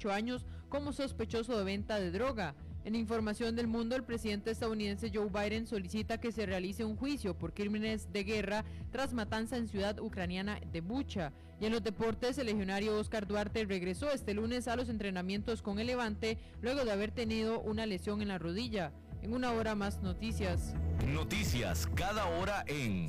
[0.00, 2.54] 18 años como sospechoso de venta de droga.
[2.84, 7.36] En información del mundo, el presidente estadounidense Joe Biden solicita que se realice un juicio
[7.36, 11.32] por crímenes de guerra tras matanza en ciudad ucraniana de Bucha.
[11.60, 15.78] Y en los deportes, el legionario Oscar Duarte regresó este lunes a los entrenamientos con
[15.78, 18.92] el Levante luego de haber tenido una lesión en la rodilla.
[19.20, 20.72] En una hora más noticias.
[21.06, 23.08] Noticias cada hora en...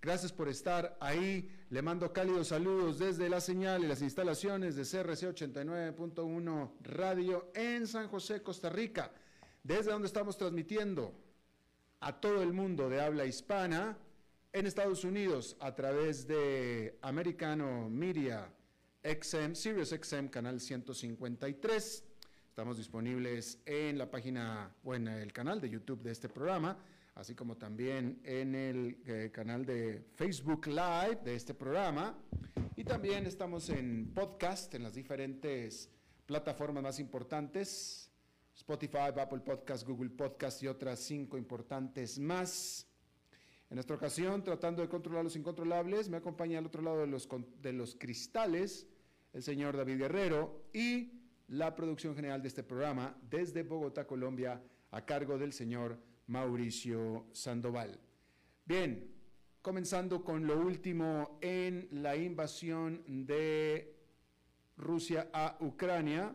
[0.00, 1.50] Gracias por estar ahí.
[1.70, 7.86] Le mando cálidos saludos desde la señal y las instalaciones de CRC 89.1 Radio en
[7.86, 9.10] San José, Costa Rica,
[9.62, 11.12] desde donde estamos transmitiendo
[12.00, 13.98] a todo el mundo de habla hispana
[14.52, 18.52] en Estados Unidos a través de Americano Media
[19.02, 22.04] XM, Sirius XM, canal 153.
[22.48, 26.78] Estamos disponibles en la página o en el canal de YouTube de este programa
[27.16, 32.16] así como también en el eh, canal de Facebook Live de este programa.
[32.76, 35.90] Y también estamos en podcast, en las diferentes
[36.26, 38.10] plataformas más importantes,
[38.54, 42.86] Spotify, Apple Podcast, Google Podcast y otras cinco importantes más.
[43.70, 47.26] En esta ocasión, tratando de controlar los incontrolables, me acompaña al otro lado de los,
[47.62, 48.86] de los cristales
[49.32, 51.12] el señor David Guerrero y
[51.48, 58.00] la producción general de este programa desde Bogotá, Colombia, a cargo del señor Mauricio Sandoval.
[58.64, 59.12] Bien,
[59.62, 63.96] comenzando con lo último en la invasión de
[64.76, 66.34] Rusia a Ucrania.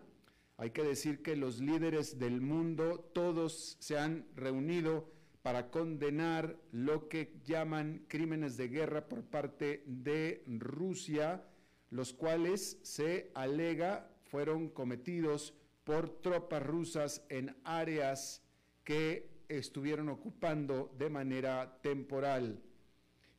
[0.57, 7.07] Hay que decir que los líderes del mundo, todos se han reunido para condenar lo
[7.07, 11.43] que llaman crímenes de guerra por parte de Rusia,
[11.89, 15.53] los cuales se alega fueron cometidos
[15.83, 18.43] por tropas rusas en áreas
[18.83, 22.61] que estuvieron ocupando de manera temporal,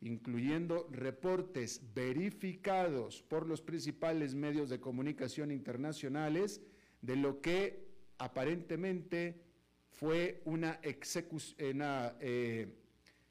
[0.01, 6.61] incluyendo reportes verificados por los principales medios de comunicación internacionales
[7.01, 9.43] de lo que aparentemente
[9.91, 12.69] fue una, eh,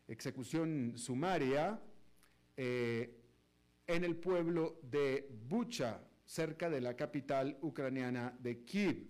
[0.07, 1.81] ejecución sumaria
[2.57, 3.17] eh,
[3.87, 9.07] en el pueblo de Bucha, cerca de la capital ucraniana de Kiev.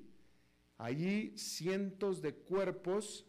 [0.78, 3.28] Allí cientos de cuerpos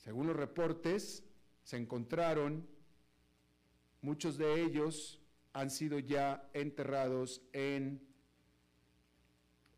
[0.00, 1.24] según los reportes,
[1.62, 2.66] se encontraron,
[4.00, 5.20] muchos de ellos
[5.52, 8.00] han sido ya enterrados en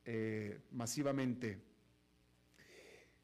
[0.04, 1.60] eh, masivamente.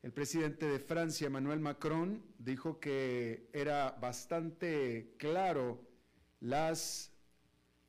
[0.03, 5.84] El presidente de Francia, Emmanuel Macron, dijo que era bastante claro
[6.41, 7.12] las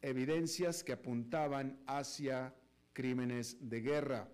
[0.01, 2.55] evidencias que apuntaban hacia
[2.93, 4.27] crímenes de guerra.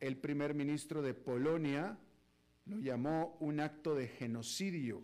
[0.00, 1.98] El primer ministro de Polonia,
[2.68, 5.02] lo llamó un acto de genocidio.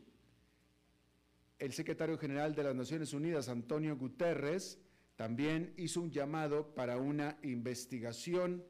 [1.59, 4.79] El secretario general de las Naciones Unidas, Antonio Guterres,
[5.17, 8.65] también hizo un llamado para una investigación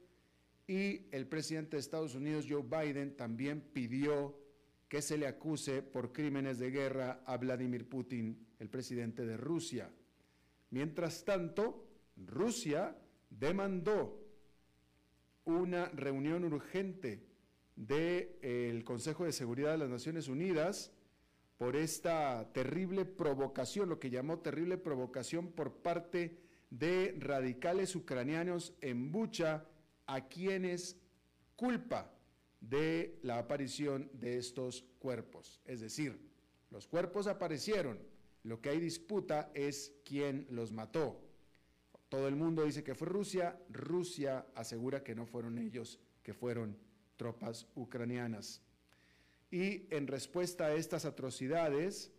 [0.66, 4.38] y el presidente de Estados Unidos, Joe Biden, también pidió
[4.88, 9.90] que se le acuse por crímenes de guerra a Vladimir Putin, el presidente de Rusia.
[10.70, 12.96] Mientras tanto, Rusia
[13.28, 14.20] demandó
[15.44, 17.33] una reunión urgente
[17.76, 20.92] del Consejo de Seguridad de las Naciones Unidas
[21.58, 26.38] por esta terrible provocación, lo que llamó terrible provocación por parte
[26.70, 29.64] de radicales ucranianos en Bucha,
[30.06, 30.96] a quienes
[31.56, 32.12] culpa
[32.60, 35.60] de la aparición de estos cuerpos.
[35.64, 36.32] Es decir,
[36.70, 38.00] Los cuerpos aparecieron.
[38.42, 41.20] Lo que hay disputa es quién los mató.
[42.08, 43.56] Todo el mundo dice que fue Rusia.
[43.70, 46.76] Rusia asegura que no fueron ellos, que fueron
[47.16, 48.62] tropas ucranianas.
[49.50, 52.12] Y en respuesta a estas atrocidades,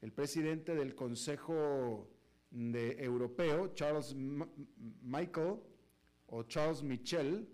[0.00, 2.10] el presidente del Consejo
[2.52, 5.60] Europeo, Charles Michael
[6.26, 7.48] o Charles Michel,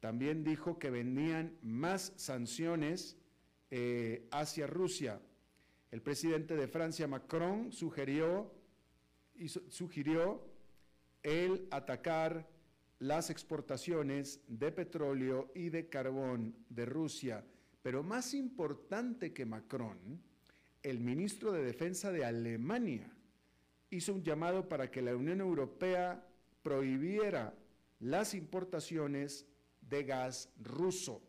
[0.00, 3.16] también dijo que venían más sanciones
[3.70, 5.20] eh, hacia Rusia.
[5.90, 8.54] El presidente de Francia, Macron, sugirió,
[9.68, 10.46] sugirió
[11.22, 12.48] el atacar
[12.98, 17.44] las exportaciones de petróleo y de carbón de Rusia.
[17.82, 20.20] Pero más importante que Macron,
[20.82, 23.12] el ministro de Defensa de Alemania
[23.90, 26.26] hizo un llamado para que la Unión Europea
[26.62, 27.54] prohibiera
[28.00, 29.46] las importaciones
[29.80, 31.22] de gas ruso,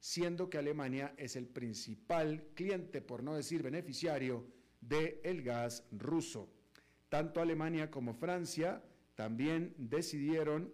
[0.00, 4.46] siendo que Alemania es el principal cliente, por no decir beneficiario,
[4.80, 6.48] del el gas ruso.
[7.08, 8.82] Tanto Alemania como Francia
[9.14, 10.72] también decidieron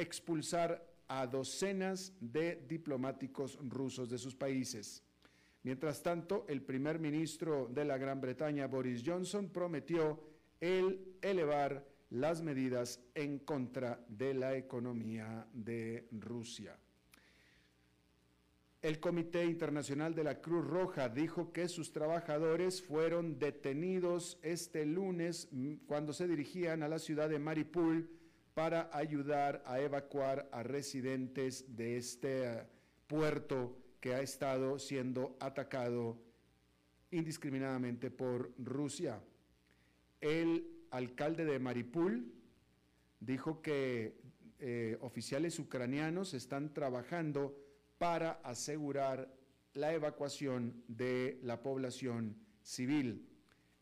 [0.00, 5.02] expulsar a docenas de diplomáticos rusos de sus países.
[5.62, 10.20] Mientras tanto, el primer ministro de la Gran Bretaña, Boris Johnson, prometió
[10.60, 16.78] el elevar las medidas en contra de la economía de Rusia.
[18.82, 25.48] El Comité Internacional de la Cruz Roja dijo que sus trabajadores fueron detenidos este lunes
[25.50, 28.08] mm, cuando se dirigían a la ciudad de Maripul
[28.60, 32.62] para ayudar a evacuar a residentes de este eh,
[33.06, 36.18] puerto que ha estado siendo atacado
[37.10, 39.18] indiscriminadamente por Rusia.
[40.20, 42.34] El alcalde de Maripul
[43.18, 44.20] dijo que
[44.58, 47.56] eh, oficiales ucranianos están trabajando
[47.96, 49.34] para asegurar
[49.72, 53.26] la evacuación de la población civil.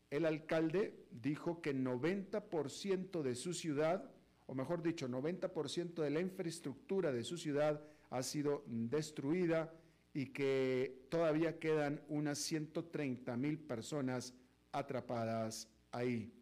[0.09, 4.09] El alcalde dijo que 90% de su ciudad,
[4.49, 9.71] o mejor dicho, 90% de la infraestructura de su ciudad ha sido destruida
[10.11, 14.33] y que todavía quedan unas 130 mil personas
[14.71, 16.33] atrapadas ahí.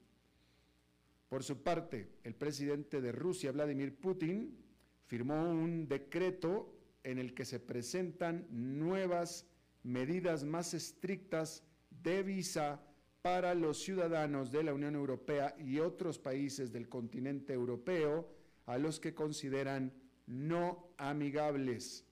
[1.27, 4.57] Por su parte, el presidente de Rusia, Vladimir Putin,
[5.05, 9.45] firmó un decreto en el que se presentan nuevas
[9.83, 12.81] medidas más estrictas de visa
[13.27, 18.25] para los ciudadanos de la Unión Europea y otros países del continente europeo
[18.67, 19.91] a los que consideran
[20.27, 22.05] no amigables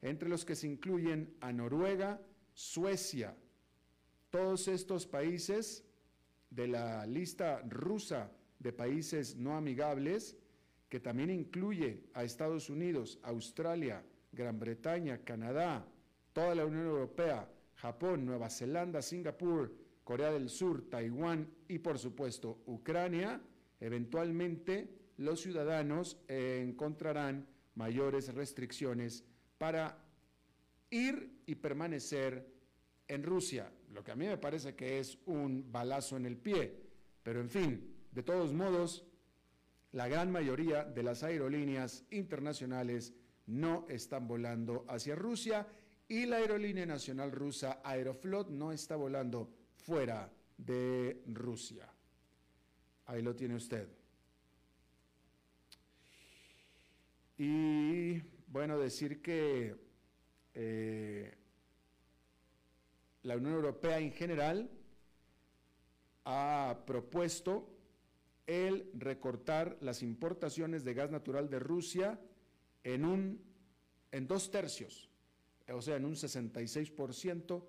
[0.00, 2.22] entre los que se incluyen a Noruega,
[2.54, 3.36] Suecia.
[4.30, 5.84] Todos estos países
[6.48, 10.38] de la lista rusa de países no amigables,
[10.88, 14.02] que también incluye a Estados Unidos, Australia,
[14.32, 15.86] Gran Bretaña, Canadá,
[16.32, 22.62] toda la Unión Europea, Japón, Nueva Zelanda, Singapur, Corea del Sur, Taiwán y por supuesto
[22.66, 23.40] Ucrania,
[23.80, 24.88] eventualmente
[25.18, 29.24] los ciudadanos encontrarán mayores restricciones
[29.58, 29.98] para
[30.90, 32.52] ir y permanecer
[33.08, 36.80] en Rusia, lo que a mí me parece que es un balazo en el pie.
[37.22, 39.04] Pero en fin, de todos modos,
[39.92, 43.14] la gran mayoría de las aerolíneas internacionales
[43.46, 45.66] no están volando hacia Rusia
[46.08, 49.50] y la aerolínea nacional rusa Aeroflot no está volando
[49.82, 51.88] fuera de Rusia.
[53.06, 53.88] Ahí lo tiene usted.
[57.36, 59.74] Y bueno, decir que
[60.54, 61.34] eh,
[63.22, 64.70] la Unión Europea en general
[66.24, 67.68] ha propuesto
[68.46, 72.20] el recortar las importaciones de gas natural de Rusia
[72.84, 73.40] en, un,
[74.12, 75.08] en dos tercios,
[75.68, 77.64] o sea, en un 66%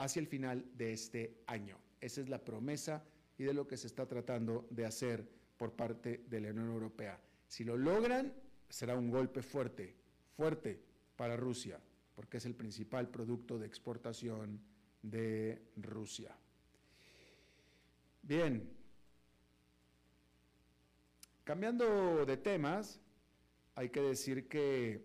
[0.00, 1.78] hacia el final de este año.
[2.00, 3.04] Esa es la promesa
[3.36, 5.28] y de lo que se está tratando de hacer
[5.58, 7.20] por parte de la Unión Europea.
[7.46, 8.32] Si lo logran,
[8.68, 9.94] será un golpe fuerte,
[10.36, 10.80] fuerte
[11.16, 11.78] para Rusia,
[12.14, 14.60] porque es el principal producto de exportación
[15.02, 16.34] de Rusia.
[18.22, 18.70] Bien,
[21.44, 23.00] cambiando de temas,
[23.74, 25.04] hay que decir que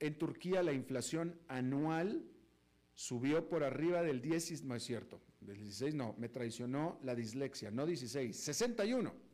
[0.00, 2.24] en Turquía la inflación anual
[2.94, 7.70] subió por arriba del 10, no es cierto, del 16 no, me traicionó la dislexia,
[7.70, 9.24] no 16, 61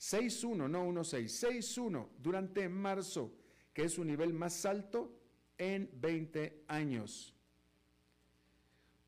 [0.00, 3.34] 6.1, no 1.6, 6.1 durante marzo,
[3.74, 5.14] que es su nivel más alto
[5.58, 7.34] en 20 años.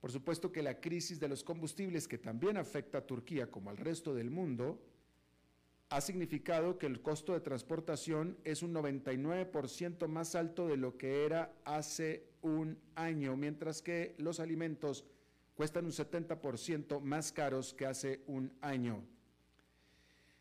[0.00, 3.78] Por supuesto que la crisis de los combustibles, que también afecta a Turquía como al
[3.78, 4.82] resto del mundo,
[5.88, 11.24] ha significado que el costo de transportación es un 99% más alto de lo que
[11.24, 15.04] era hace un año, mientras que los alimentos
[15.54, 19.02] cuestan un 70% más caros que hace un año.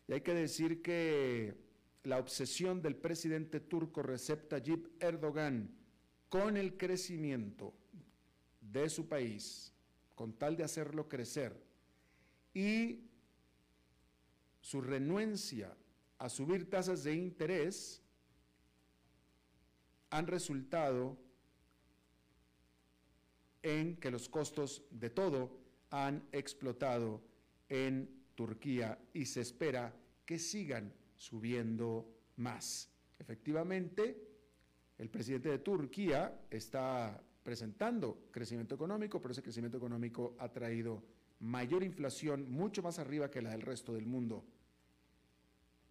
[0.08, 1.54] Y hay que decir que
[2.04, 5.70] la obsesión del presidente turco Recep Tayyip Erdogan
[6.28, 7.72] con el crecimiento
[8.60, 9.72] de su país,
[10.14, 11.62] con tal de hacerlo crecer,
[12.54, 13.00] y
[14.60, 15.76] su renuencia
[16.18, 18.02] a subir tasas de interés
[20.10, 21.18] han resultado
[23.62, 25.58] en que los costos de todo
[25.90, 27.22] han explotado
[27.68, 32.90] en Turquía y se espera que sigan subiendo más.
[33.18, 34.28] Efectivamente,
[34.98, 41.02] el presidente de Turquía está presentando crecimiento económico, pero ese crecimiento económico ha traído
[41.40, 44.44] mayor inflación, mucho más arriba que la del resto del mundo.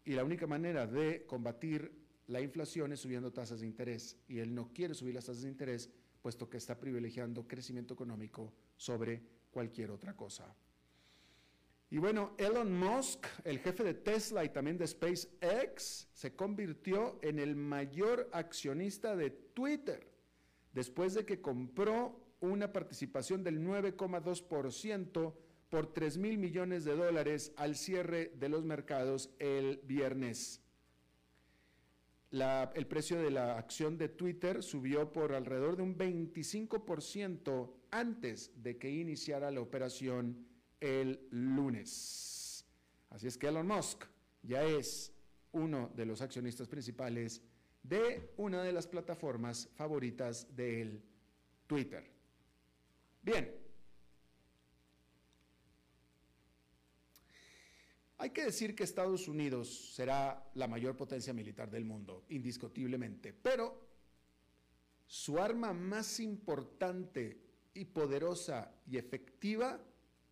[0.05, 1.91] Y la única manera de combatir
[2.27, 4.17] la inflación es subiendo tasas de interés.
[4.27, 5.89] Y él no quiere subir las tasas de interés,
[6.21, 10.55] puesto que está privilegiando crecimiento económico sobre cualquier otra cosa.
[11.89, 17.37] Y bueno, Elon Musk, el jefe de Tesla y también de SpaceX, se convirtió en
[17.37, 20.07] el mayor accionista de Twitter
[20.71, 25.33] después de que compró una participación del 9,2%
[25.69, 30.60] por 3 mil millones de dólares al cierre de los mercados el viernes.
[32.31, 38.77] El precio de la acción de Twitter subió por alrededor de un 25% antes de
[38.77, 40.47] que iniciara la operación
[40.79, 42.65] el lunes.
[43.09, 44.05] Así es que Elon Musk
[44.43, 45.13] ya es
[45.51, 47.41] uno de los accionistas principales
[47.83, 51.03] de una de las plataformas favoritas de él,
[51.67, 52.09] Twitter.
[53.21, 53.60] Bien.
[58.21, 63.81] Hay que decir que Estados Unidos será la mayor potencia militar del mundo, indiscutiblemente, pero
[65.07, 67.41] su arma más importante
[67.73, 69.83] y poderosa y efectiva,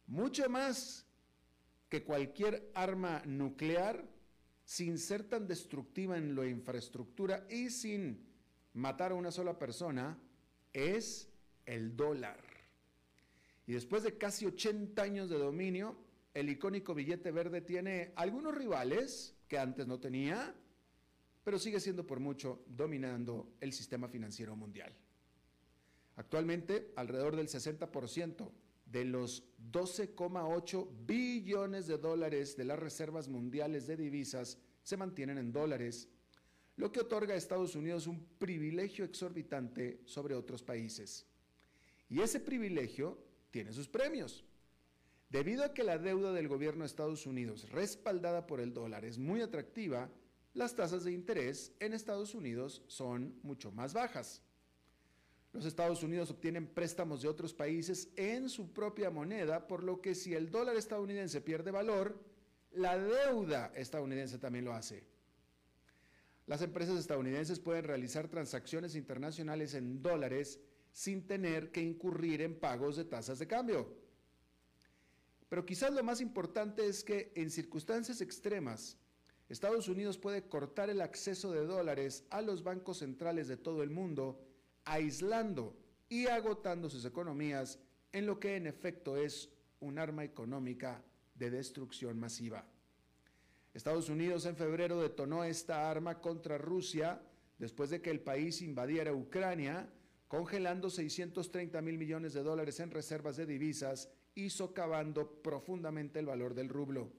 [0.05, 1.08] mucho más
[1.89, 4.08] que cualquier arma nuclear,
[4.63, 8.24] sin ser tan destructiva en la infraestructura y sin
[8.74, 10.15] matar a una sola persona,
[10.74, 11.27] es
[11.65, 12.39] el dólar.
[13.65, 19.36] Y después de casi 80 años de dominio, el icónico billete verde tiene algunos rivales
[19.48, 20.55] que antes no tenía,
[21.43, 24.95] pero sigue siendo por mucho dominando el sistema financiero mundial.
[26.15, 28.51] Actualmente, alrededor del 60%
[28.86, 35.51] de los 12,8 billones de dólares de las reservas mundiales de divisas se mantienen en
[35.51, 36.09] dólares,
[36.75, 41.25] lo que otorga a Estados Unidos un privilegio exorbitante sobre otros países.
[42.09, 43.17] Y ese privilegio
[43.51, 44.43] tiene sus premios.
[45.29, 49.19] Debido a que la deuda del gobierno de Estados Unidos, respaldada por el dólar, es
[49.19, 50.09] muy atractiva,
[50.53, 54.41] las tasas de interés en Estados Unidos son mucho más bajas.
[55.53, 60.15] Los Estados Unidos obtienen préstamos de otros países en su propia moneda, por lo que
[60.15, 62.19] si el dólar estadounidense pierde valor,
[62.71, 65.03] la deuda estadounidense también lo hace.
[66.48, 70.59] Las empresas estadounidenses pueden realizar transacciones internacionales en dólares
[70.91, 73.99] sin tener que incurrir en pagos de tasas de cambio.
[75.50, 78.98] Pero quizás lo más importante es que en circunstancias extremas,
[79.50, 83.89] Estados Unidos puede cortar el acceso de dólares a los bancos centrales de todo el
[83.89, 84.39] mundo
[84.86, 85.75] aislando
[86.08, 87.79] y agotando sus economías
[88.12, 91.03] en lo que en efecto es un arma económica
[91.34, 92.68] de destrucción masiva.
[93.74, 97.22] Estados Unidos en febrero detonó esta arma contra Rusia
[97.58, 99.89] después de que el país invadiera Ucrania,
[100.27, 106.53] congelando 630 mil millones de dólares en reservas de divisas y socavando profundamente el valor
[106.53, 107.12] del rublo.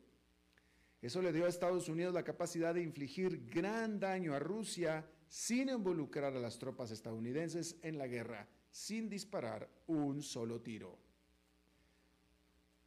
[1.02, 5.68] Eso le dio a Estados Unidos la capacidad de infligir gran daño a Rusia sin
[5.68, 10.98] involucrar a las tropas estadounidenses en la guerra, sin disparar un solo tiro.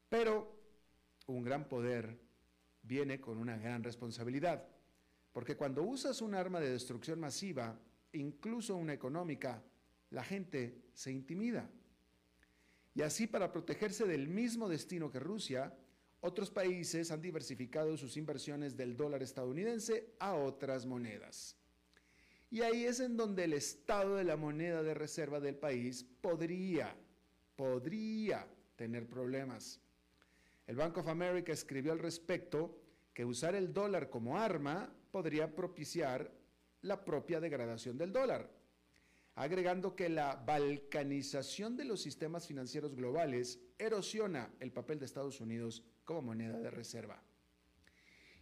[0.10, 0.54] Pero
[1.28, 2.20] un gran poder
[2.84, 4.68] viene con una gran responsabilidad,
[5.32, 7.80] porque cuando usas un arma de destrucción masiva,
[8.12, 9.64] incluso una económica,
[10.12, 11.68] la gente se intimida.
[12.96, 15.74] Y así para protegerse del mismo destino que Rusia,
[16.22, 21.58] otros países han diversificado sus inversiones del dólar estadounidense a otras monedas.
[22.50, 26.96] Y ahí es en donde el estado de la moneda de reserva del país podría,
[27.56, 29.82] podría tener problemas.
[30.68, 32.80] El Bank of America escribió al respecto
[33.14, 36.32] que usar el dólar como arma podría propiciar
[36.84, 38.50] la propia degradación del dólar,
[39.36, 45.84] agregando que la balcanización de los sistemas financieros globales erosiona el papel de Estados Unidos
[46.04, 47.24] como moneda de reserva.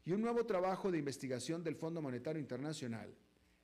[0.03, 3.15] Y un nuevo trabajo de investigación del Fondo Monetario Internacional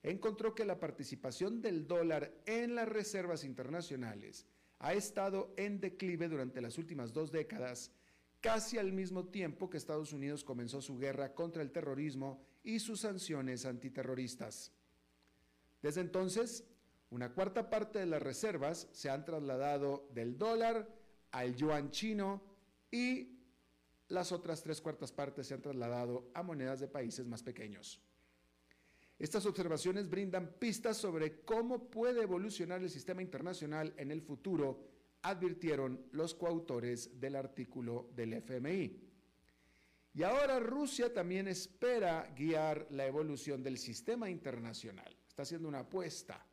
[0.04, 4.46] encontró que la participación del dólar en las reservas internacionales
[4.80, 7.92] ha estado en declive durante las últimas dos décadas,
[8.40, 13.02] casi al mismo tiempo que Estados Unidos comenzó su guerra contra el terrorismo y sus
[13.02, 14.72] sanciones antiterroristas.
[15.82, 16.64] Desde entonces,
[17.10, 20.88] una cuarta parte de las reservas se han trasladado del dólar
[21.32, 22.42] al yuan chino
[22.92, 23.38] y
[24.10, 28.02] las otras tres cuartas partes se han trasladado a monedas de países más pequeños.
[29.20, 34.84] Estas observaciones brindan pistas sobre cómo puede evolucionar el sistema internacional en el futuro,
[35.24, 39.08] advirtieron los coautores del artículo del FMI.
[40.14, 45.16] Y ahora Rusia también espera guiar la evolución del sistema internacional.
[45.28, 46.47] Está haciendo una apuesta.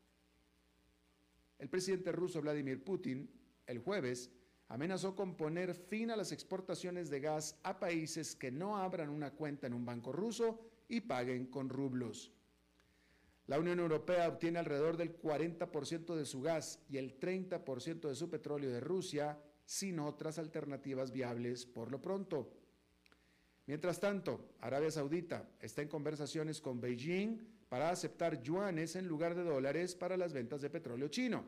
[1.65, 3.27] El presidente ruso Vladimir Putin
[3.67, 4.31] el jueves
[4.69, 9.31] amenazó con poner fin a las exportaciones de gas a países que no abran una
[9.31, 12.31] cuenta en un banco ruso y paguen con rublos.
[13.47, 18.29] La Unión Europea obtiene alrededor del 40% de su gas y el 30% de su
[18.29, 22.53] petróleo de Rusia sin otras alternativas viables por lo pronto.
[23.65, 29.43] Mientras tanto, Arabia Saudita está en conversaciones con Beijing para aceptar yuanes en lugar de
[29.43, 31.45] dólares para las ventas de petróleo chino.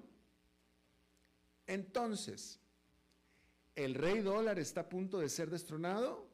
[1.69, 2.59] Entonces,
[3.77, 6.29] ¿el rey dólar está a punto de ser destronado?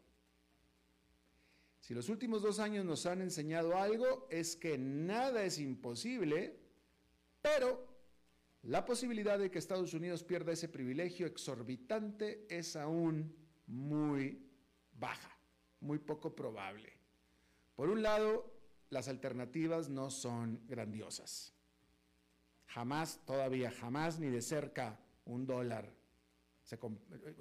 [1.78, 6.58] Si los últimos dos años nos han enseñado algo, es que nada es imposible,
[7.42, 7.86] pero
[8.62, 14.42] la posibilidad de que Estados Unidos pierda ese privilegio exorbitante es aún muy
[14.94, 15.36] baja,
[15.80, 16.94] muy poco probable.
[17.76, 18.51] Por un lado,
[18.92, 21.54] las alternativas no son grandiosas.
[22.66, 25.90] Jamás, todavía jamás, ni de cerca, un dólar,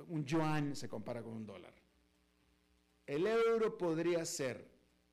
[0.08, 1.74] un yuan se compara con un dólar.
[3.06, 4.66] El euro podría ser,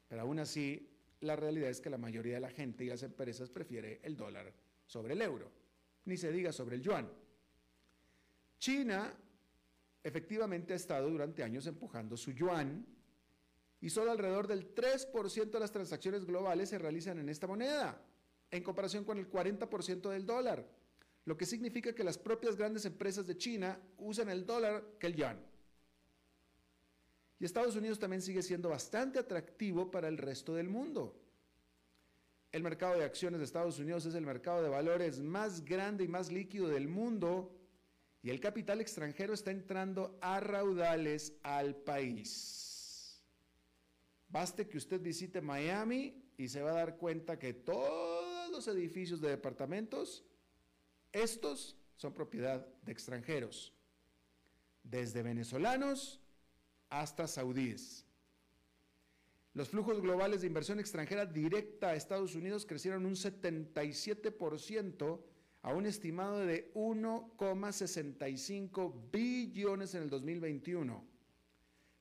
[0.07, 0.89] pero aún así
[1.23, 4.53] la realidad es que la mayoría de la gente y las empresas prefiere el dólar
[4.87, 5.51] sobre el euro,
[6.05, 7.11] ni se diga sobre el yuan.
[8.61, 9.13] China
[10.05, 12.87] efectivamente ha estado durante años empujando su yuan
[13.81, 18.03] y solo alrededor del 3% de las transacciones globales se realizan en esta moneda,
[18.51, 20.67] en comparación con el 40% del dólar,
[21.25, 25.15] lo que significa que las propias grandes empresas de China usan el dólar que el
[25.15, 25.39] yuan.
[27.39, 31.15] Y Estados Unidos también sigue siendo bastante atractivo para el resto del mundo.
[32.51, 36.09] El mercado de acciones de Estados Unidos es el mercado de valores más grande y
[36.09, 37.55] más líquido del mundo
[38.23, 42.68] y el capital extranjero está entrando a raudales al país.
[44.29, 49.21] Baste que usted visite Miami y se va a dar cuenta que todos los edificios
[49.21, 50.25] de departamentos,
[51.13, 53.73] estos son propiedad de extranjeros,
[54.83, 56.21] desde venezolanos
[56.91, 58.05] hasta saudíes.
[59.55, 65.21] Los flujos globales de inversión extranjera directa a Estados Unidos crecieron un 77%
[65.63, 71.08] a un estimado de 1,65 billones en el 2021.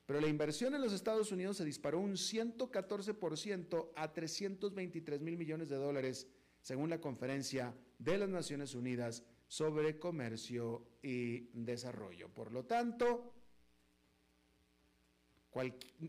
[0.07, 5.67] Pero la inversión en los Estados Unidos se disparó un 114% a 323 mil millones
[5.67, 6.27] de dólares,
[6.61, 12.29] según la conferencia de las Naciones Unidas sobre Comercio y Desarrollo.
[12.29, 13.33] Por lo tanto,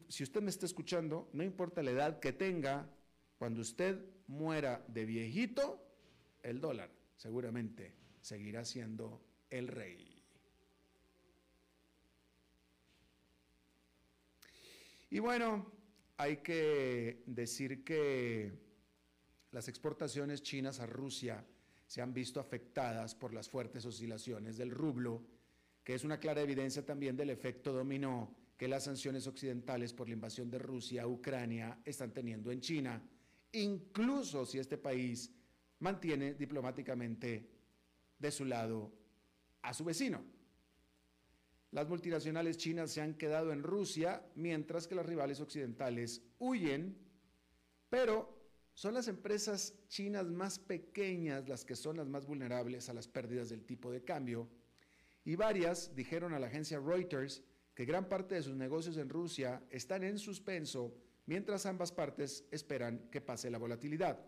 [0.09, 2.89] si usted me está escuchando, no importa la edad que tenga,
[3.37, 5.85] cuando usted muera de viejito,
[6.45, 10.18] el dólar seguramente seguirá siendo el rey.
[15.11, 15.73] Y bueno,
[16.17, 18.53] hay que decir que
[19.53, 21.45] las exportaciones chinas a Rusia
[21.87, 25.25] se han visto afectadas por las fuertes oscilaciones del rublo,
[25.83, 30.15] que es una clara evidencia también del efecto dominó que las sanciones occidentales por la
[30.15, 33.03] invasión de Rusia a Ucrania están teniendo en China,
[33.53, 35.33] incluso si este país
[35.79, 37.49] mantiene diplomáticamente
[38.19, 38.93] de su lado
[39.63, 40.38] a su vecino.
[41.71, 46.97] Las multinacionales chinas se han quedado en Rusia mientras que las rivales occidentales huyen,
[47.91, 48.39] pero
[48.73, 53.49] son las empresas chinas más pequeñas las que son las más vulnerables a las pérdidas
[53.49, 54.49] del tipo de cambio
[55.25, 57.43] y varias dijeron a la agencia Reuters
[57.75, 60.95] que gran parte de sus negocios en Rusia están en suspenso
[61.27, 64.19] mientras ambas partes esperan que pase la volatilidad.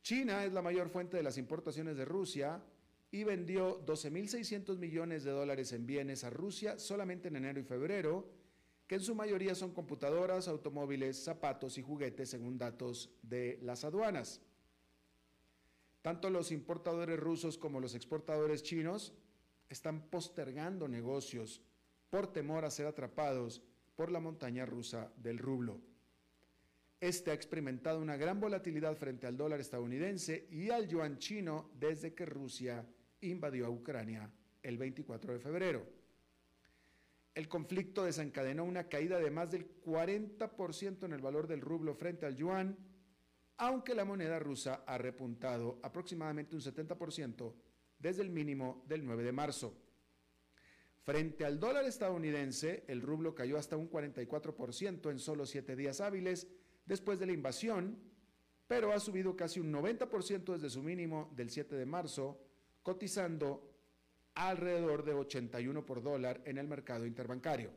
[0.00, 2.62] China es la mayor fuente de las importaciones de Rusia
[3.10, 8.28] y vendió 12.600 millones de dólares en bienes a Rusia solamente en enero y febrero,
[8.86, 14.40] que en su mayoría son computadoras, automóviles, zapatos y juguetes, según datos de las aduanas.
[16.02, 19.12] Tanto los importadores rusos como los exportadores chinos
[19.68, 21.62] están postergando negocios
[22.10, 23.62] por temor a ser atrapados
[23.96, 25.80] por la montaña rusa del rublo.
[27.00, 32.14] Este ha experimentado una gran volatilidad frente al dólar estadounidense y al yuan chino desde
[32.14, 32.86] que Rusia
[33.30, 34.30] invadió a Ucrania
[34.62, 35.86] el 24 de febrero.
[37.34, 42.24] El conflicto desencadenó una caída de más del 40% en el valor del rublo frente
[42.24, 42.78] al yuan,
[43.58, 47.54] aunque la moneda rusa ha repuntado aproximadamente un 70%
[47.98, 49.74] desde el mínimo del 9 de marzo.
[51.02, 56.48] Frente al dólar estadounidense, el rublo cayó hasta un 44% en solo siete días hábiles
[56.84, 57.98] después de la invasión,
[58.66, 62.40] pero ha subido casi un 90% desde su mínimo del 7 de marzo,
[62.86, 63.68] cotizando
[64.36, 67.72] alrededor de 81 por dólar en el mercado interbancario.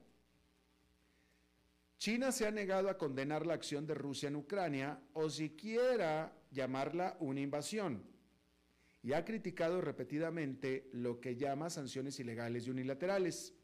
[1.97, 7.17] China se ha negado a condenar la acción de Rusia en Ucrania o siquiera llamarla
[7.21, 8.03] una invasión
[9.01, 13.55] y ha criticado repetidamente lo que llama sanciones ilegales y unilaterales.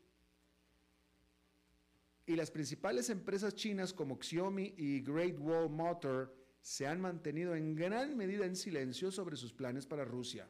[2.25, 7.75] Y las principales empresas chinas como Xiaomi y Great Wall Motor se han mantenido en
[7.75, 10.49] gran medida en silencio sobre sus planes para Rusia.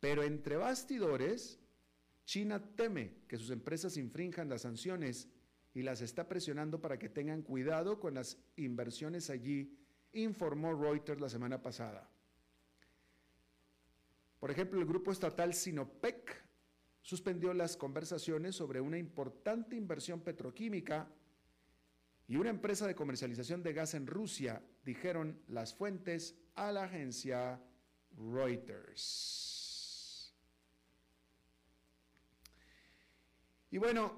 [0.00, 1.60] Pero entre bastidores,
[2.24, 5.28] China teme que sus empresas infrinjan las sanciones
[5.74, 9.76] y las está presionando para que tengan cuidado con las inversiones allí,
[10.12, 12.10] informó Reuters la semana pasada.
[14.40, 16.42] Por ejemplo, el grupo estatal Sinopec
[17.02, 21.08] suspendió las conversaciones sobre una importante inversión petroquímica
[22.26, 27.60] y una empresa de comercialización de gas en Rusia, dijeron las fuentes a la agencia
[28.16, 29.59] Reuters.
[33.70, 34.12] Y bueno,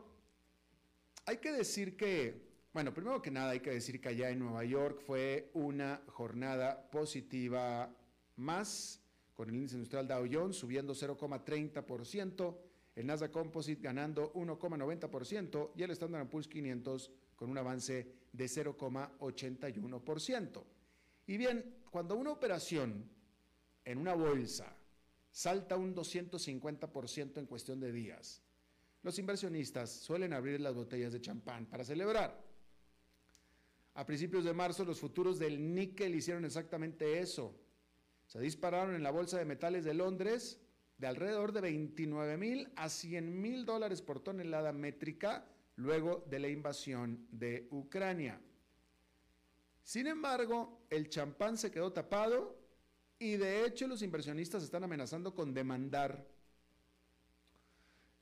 [1.26, 4.64] hay que decir que, bueno, primero que nada hay que decir que allá en Nueva
[4.64, 7.94] York fue una jornada positiva
[8.36, 9.00] más
[9.34, 12.56] con el índice industrial Dow Jones subiendo 0,30%,
[12.94, 20.64] el Nasdaq Composite ganando 1,90% y el Standard Poor's 500 con un avance de 0,81%.
[21.26, 23.10] Y bien, cuando una operación
[23.84, 24.74] en una bolsa
[25.30, 28.42] salta un 250% en cuestión de días,
[29.02, 32.42] los inversionistas suelen abrir las botellas de champán para celebrar.
[33.94, 37.58] A principios de marzo, los futuros del níquel hicieron exactamente eso
[38.32, 40.58] se dispararon en la Bolsa de Metales de Londres
[40.96, 45.44] de alrededor de 29 mil a 100 mil dólares por tonelada métrica
[45.76, 48.40] luego de la invasión de Ucrania.
[49.82, 52.58] Sin embargo, el champán se quedó tapado
[53.18, 56.26] y de hecho los inversionistas están amenazando con demandar.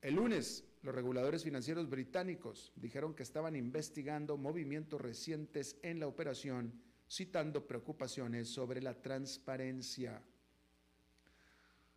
[0.01, 6.73] El lunes, los reguladores financieros británicos dijeron que estaban investigando movimientos recientes en la operación
[7.11, 10.23] citando preocupaciones sobre la transparencia.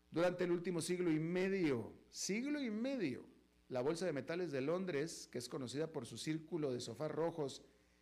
[0.10, 3.24] Durante el último siglo y medio, siglo y medio,
[3.70, 7.62] la Bolsa de Metales de Londres, que es conocida por su círculo de sofás rojos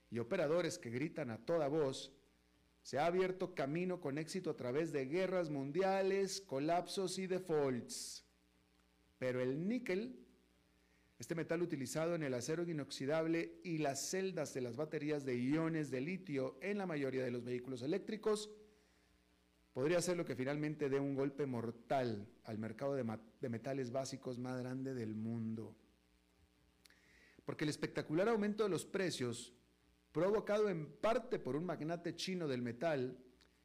[0.09, 2.13] y operadores que gritan a toda voz,
[2.81, 8.25] se ha abierto camino con éxito a través de guerras mundiales, colapsos y defaults.
[9.19, 10.17] Pero el níquel
[11.21, 15.91] este metal utilizado en el acero inoxidable y las celdas de las baterías de iones
[15.91, 18.49] de litio en la mayoría de los vehículos eléctricos
[19.71, 23.05] podría ser lo que finalmente dé un golpe mortal al mercado de,
[23.39, 25.75] de metales básicos más grande del mundo.
[27.45, 29.53] Porque el espectacular aumento de los precios,
[30.11, 33.15] provocado en parte por un magnate chino del metal,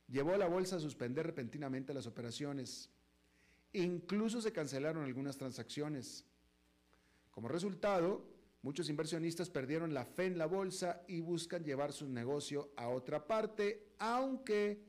[0.08, 2.90] llevó a la bolsa a suspender repentinamente las operaciones.
[3.72, 6.26] Incluso se cancelaron algunas transacciones.
[7.36, 8.24] Como resultado,
[8.62, 13.26] muchos inversionistas perdieron la fe en la bolsa y buscan llevar su negocio a otra
[13.26, 14.82] parte, aunque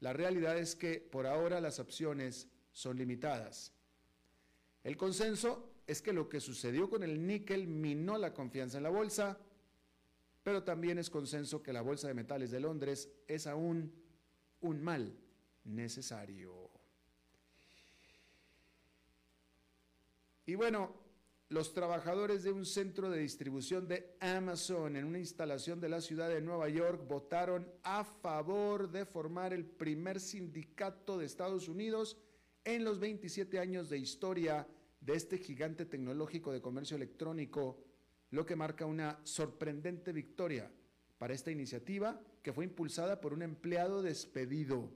[0.00, 3.72] la realidad es que por ahora las opciones son limitadas.
[4.82, 8.90] El consenso es que lo que sucedió con el níquel minó la confianza en la
[8.90, 9.38] bolsa,
[10.42, 13.94] pero también es consenso que la Bolsa de Metales de Londres es aún
[14.60, 15.16] un mal
[15.62, 16.68] necesario.
[20.46, 21.01] Y bueno,
[21.52, 26.30] los trabajadores de un centro de distribución de Amazon en una instalación de la ciudad
[26.30, 32.16] de Nueva York votaron a favor de formar el primer sindicato de Estados Unidos
[32.64, 34.66] en los 27 años de historia
[35.02, 37.84] de este gigante tecnológico de comercio electrónico,
[38.30, 40.70] lo que marca una sorprendente victoria
[41.18, 44.90] para esta iniciativa que fue impulsada por un empleado despedido.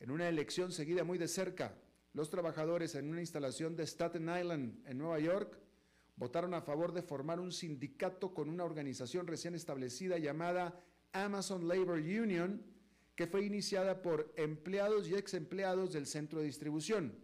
[0.00, 1.78] En una elección seguida muy de cerca
[2.14, 5.58] los trabajadores en una instalación de Staten Island, en Nueva York,
[6.16, 10.78] votaron a favor de formar un sindicato con una organización recién establecida llamada
[11.12, 12.62] Amazon Labor Union,
[13.14, 17.14] que fue iniciada por empleados y ex empleados del centro de distribución.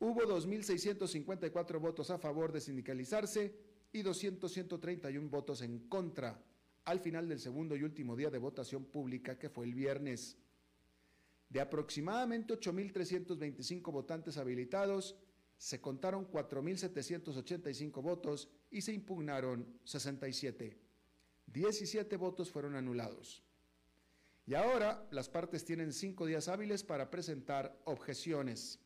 [0.00, 3.54] Hubo 2.654 votos a favor de sindicalizarse
[3.92, 6.40] y 200.131 votos en contra
[6.84, 10.38] al final del segundo y último día de votación pública que fue el viernes.
[11.48, 15.16] De aproximadamente 8.325 votantes habilitados,
[15.56, 20.78] se contaron 4.785 votos y se impugnaron 67.
[21.46, 23.42] 17 votos fueron anulados.
[24.46, 28.78] Y ahora las partes tienen cinco días hábiles para presentar objeciones.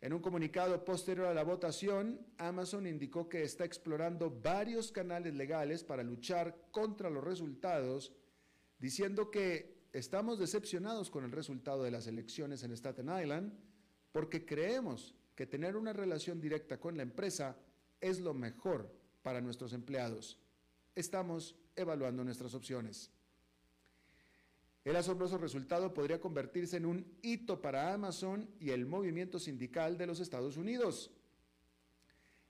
[0.00, 5.84] En un comunicado posterior a la votación, Amazon indicó que está explorando varios canales legales
[5.84, 8.12] para luchar contra los resultados,
[8.78, 13.52] diciendo que estamos decepcionados con el resultado de las elecciones en Staten Island
[14.12, 17.56] porque creemos que tener una relación directa con la empresa
[18.00, 20.38] es lo mejor para nuestros empleados.
[20.94, 23.10] Estamos evaluando nuestras opciones.
[24.84, 30.06] El asombroso resultado podría convertirse en un hito para Amazon y el movimiento sindical de
[30.06, 31.10] los Estados Unidos.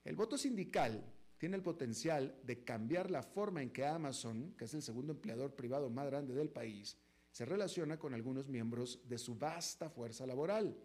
[0.03, 1.01] El voto sindical
[1.37, 5.55] tiene el potencial de cambiar la forma en que Amazon, que es el segundo empleador
[5.55, 6.97] privado más grande del país,
[7.31, 10.75] se relaciona con algunos miembros de su vasta fuerza laboral.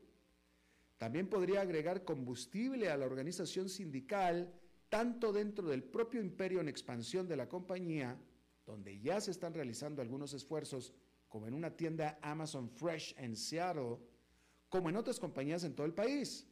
[0.99, 4.53] También podría agregar combustible a la organización sindical,
[4.89, 8.17] tanto dentro del propio imperio en expansión de la compañía,
[8.67, 10.93] donde ya se están realizando algunos esfuerzos
[11.29, 13.99] como en una tienda Amazon Fresh en Seattle,
[14.69, 16.47] como en otras compañías en todo el país.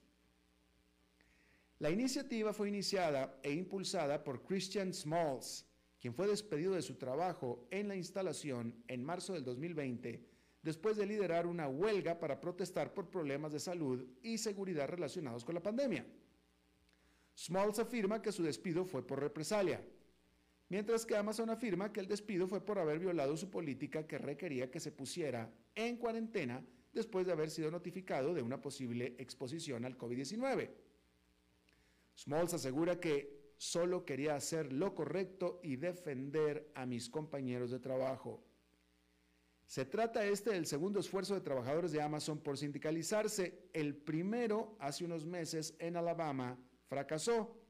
[1.79, 5.65] La iniciativa fue iniciada e impulsada por Christian Smalls,
[6.01, 10.25] quien fue despedido de su trabajo en la instalación en marzo del 2020
[10.63, 15.55] después de liderar una huelga para protestar por problemas de salud y seguridad relacionados con
[15.55, 16.07] la pandemia.
[17.37, 19.83] Smalls afirma que su despido fue por represalia
[20.71, 24.71] mientras que Amazon afirma que el despido fue por haber violado su política que requería
[24.71, 29.99] que se pusiera en cuarentena después de haber sido notificado de una posible exposición al
[29.99, 30.71] COVID-19.
[32.17, 38.43] Smalls asegura que solo quería hacer lo correcto y defender a mis compañeros de trabajo.
[39.67, 43.69] Se trata este del segundo esfuerzo de trabajadores de Amazon por sindicalizarse.
[43.75, 47.61] El primero, hace unos meses, en Alabama, fracasó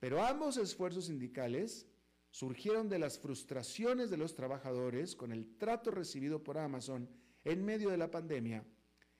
[0.00, 1.86] pero ambos esfuerzos sindicales
[2.30, 7.08] surgieron de las frustraciones de los trabajadores con el trato recibido por Amazon
[7.44, 8.64] en medio de la pandemia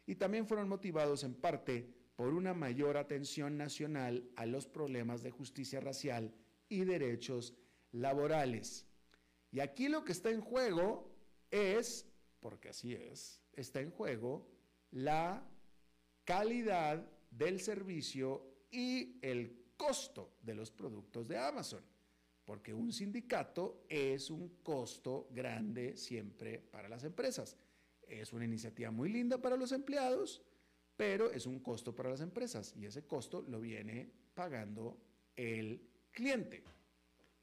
[0.06, 5.30] y también fueron motivados en parte por una mayor atención nacional a los problemas de
[5.30, 6.34] justicia racial
[6.68, 7.54] y derechos
[7.92, 8.86] laborales.
[9.50, 11.16] Y aquí lo que está en juego
[11.50, 12.06] es,
[12.38, 14.46] porque así es, está en juego
[14.90, 15.48] la
[16.26, 21.82] calidad del servicio y el costo de los productos de Amazon,
[22.44, 27.56] porque un sindicato es un costo grande siempre para las empresas.
[28.06, 30.42] Es una iniciativa muy linda para los empleados,
[31.00, 34.98] pero es un costo para las empresas y ese costo lo viene pagando
[35.34, 35.80] el
[36.12, 36.62] cliente.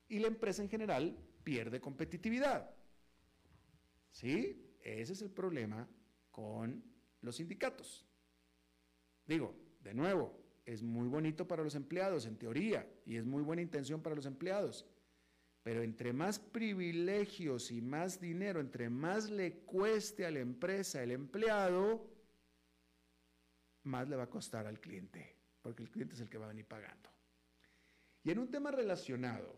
[0.09, 2.69] Y la empresa en general pierde competitividad.
[4.11, 4.75] ¿Sí?
[4.79, 5.89] Ese es el problema
[6.29, 6.83] con
[7.21, 8.05] los sindicatos.
[9.25, 13.63] Digo, de nuevo, es muy bonito para los empleados, en teoría, y es muy buena
[13.63, 14.85] intención para los empleados.
[15.63, 21.09] Pero entre más privilegios y más dinero, entre más le cueste a la empresa el
[21.09, 22.16] empleado,
[23.87, 26.49] más le va a costar al cliente, porque el cliente es el que va a
[26.49, 27.09] venir pagando.
[28.23, 29.57] Y en un tema relacionado,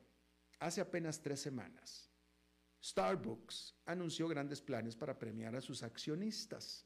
[0.59, 2.09] hace apenas tres semanas,
[2.83, 6.85] Starbucks anunció grandes planes para premiar a sus accionistas.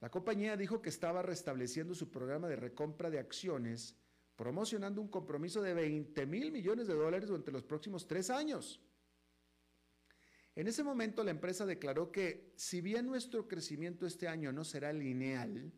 [0.00, 3.96] La compañía dijo que estaba restableciendo su programa de recompra de acciones,
[4.36, 8.80] promocionando un compromiso de 20 mil millones de dólares durante los próximos tres años.
[10.54, 14.92] En ese momento la empresa declaró que si bien nuestro crecimiento este año no será
[14.92, 15.72] lineal,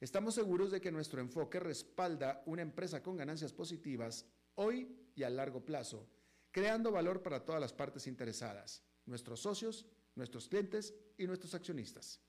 [0.00, 5.30] estamos seguros de que nuestro enfoque respalda una empresa con ganancias positivas hoy y a
[5.30, 6.08] largo plazo,
[6.50, 12.20] creando valor para todas las partes interesadas, nuestros socios, nuestros clientes y nuestros accionistas.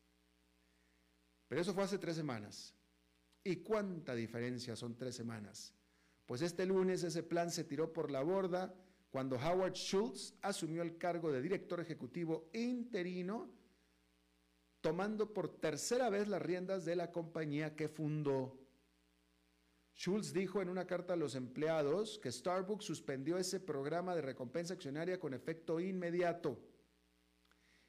[1.47, 2.73] Pero eso fue hace tres semanas.
[3.43, 5.73] ¿Y cuánta diferencia son tres semanas?
[6.25, 8.75] Pues este lunes ese plan se tiró por la borda
[9.09, 13.49] cuando Howard Schultz asumió el cargo de director ejecutivo interino,
[14.87, 18.57] tomando por tercera vez las riendas de la compañía que fundó.
[19.93, 24.75] Schultz dijo en una carta a los empleados que Starbucks suspendió ese programa de recompensa
[24.75, 26.57] accionaria con efecto inmediato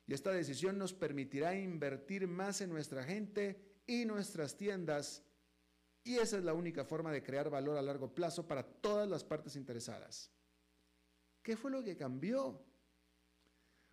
[0.08, 5.22] y esta decisión nos permitirá invertir más en nuestra gente y nuestras tiendas.
[6.02, 9.22] Y esa es la única forma de crear valor a largo plazo para todas las
[9.22, 10.32] partes interesadas.
[11.44, 12.60] ¿Qué fue lo que cambió?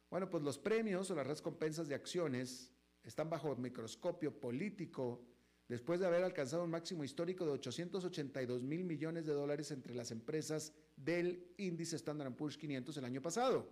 [0.09, 2.71] Bueno, pues los premios o las recompensas de acciones
[3.05, 5.23] están bajo microscopio político
[5.67, 10.11] después de haber alcanzado un máximo histórico de 882 mil millones de dólares entre las
[10.11, 13.69] empresas del índice Standard Poor's 500 el año pasado.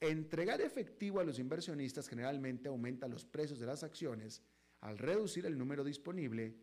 [0.00, 4.42] Entregar efectivo a los inversionistas generalmente aumenta los precios de las acciones
[4.80, 6.54] al reducir el número disponible,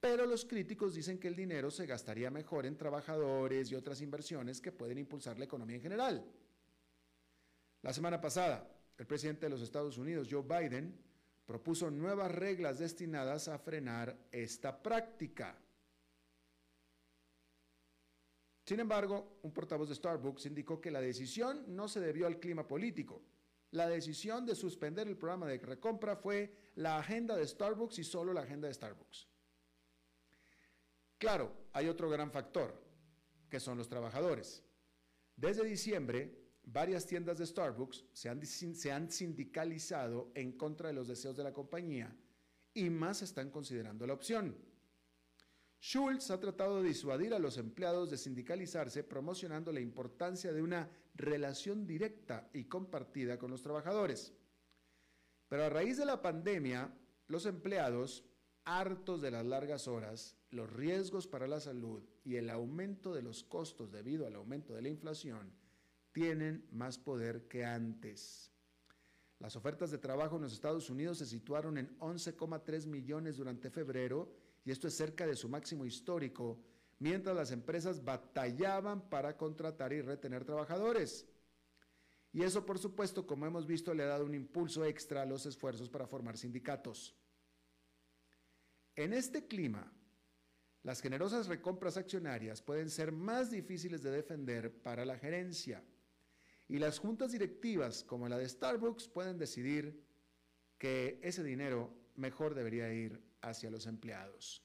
[0.00, 4.60] pero los críticos dicen que el dinero se gastaría mejor en trabajadores y otras inversiones
[4.60, 6.26] que pueden impulsar la economía en general.
[7.82, 10.98] La semana pasada, el presidente de los Estados Unidos, Joe Biden,
[11.44, 15.58] propuso nuevas reglas destinadas a frenar esta práctica.
[18.64, 22.66] Sin embargo, un portavoz de Starbucks indicó que la decisión no se debió al clima
[22.66, 23.22] político.
[23.72, 28.32] La decisión de suspender el programa de recompra fue la agenda de Starbucks y solo
[28.32, 29.28] la agenda de Starbucks.
[31.18, 32.80] Claro, hay otro gran factor,
[33.50, 34.62] que son los trabajadores.
[35.36, 41.08] Desde diciembre, varias tiendas de Starbucks se han, se han, sindicalizado en contra de los
[41.08, 42.16] deseos de la compañía
[42.72, 44.56] y más están considerando la opción.
[45.80, 50.90] Schultz ha tratado de disuadir a los empleados de sindicalizarse promocionando la importancia de una
[51.14, 54.32] relación directa y compartida con los trabajadores.
[55.48, 56.90] Pero a raíz de la pandemia,
[57.28, 58.24] los empleados,
[58.64, 63.44] hartos de las largas horas, los riesgos para la salud y el aumento de los
[63.44, 65.52] costos debido al aumento de la inflación,
[66.14, 68.50] tienen más poder que antes.
[69.40, 74.32] Las ofertas de trabajo en los Estados Unidos se situaron en 11,3 millones durante febrero
[74.64, 76.62] y esto es cerca de su máximo histórico,
[77.00, 81.26] mientras las empresas batallaban para contratar y retener trabajadores.
[82.32, 85.44] Y eso, por supuesto, como hemos visto, le ha dado un impulso extra a los
[85.46, 87.14] esfuerzos para formar sindicatos.
[88.94, 89.92] En este clima,
[90.84, 95.82] las generosas recompras accionarias pueden ser más difíciles de defender para la gerencia
[96.68, 100.02] y las juntas directivas como la de Starbucks pueden decidir
[100.78, 104.62] que ese dinero mejor debería ir hacia los empleados.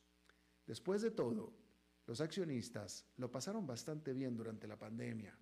[0.65, 1.53] Después de todo,
[2.05, 5.37] los accionistas lo pasaron bastante bien durante la pandemia,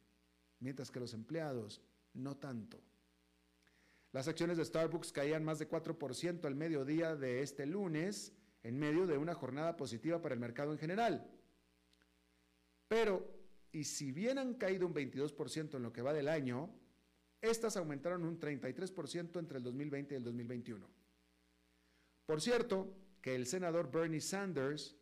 [0.59, 1.81] mientras que los empleados
[2.13, 2.81] no tanto.
[4.11, 9.05] Las acciones de Starbucks caían más de 4% al mediodía de este lunes, en medio
[9.05, 11.29] de una jornada positiva para el mercado en general.
[12.87, 13.36] Pero
[13.71, 16.69] y si bien han caído un 22% en lo que va del año,
[17.41, 20.89] estas aumentaron un 33% entre el 2020 y el 2021.
[22.25, 24.95] Por cierto, que el senador Bernie Sanders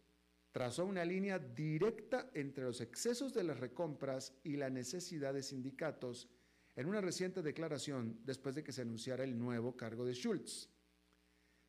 [0.51, 6.29] trazó una línea directa entre los excesos de las recompras y la necesidad de sindicatos
[6.75, 10.69] en una reciente declaración después de que se anunciara el nuevo cargo de Schultz.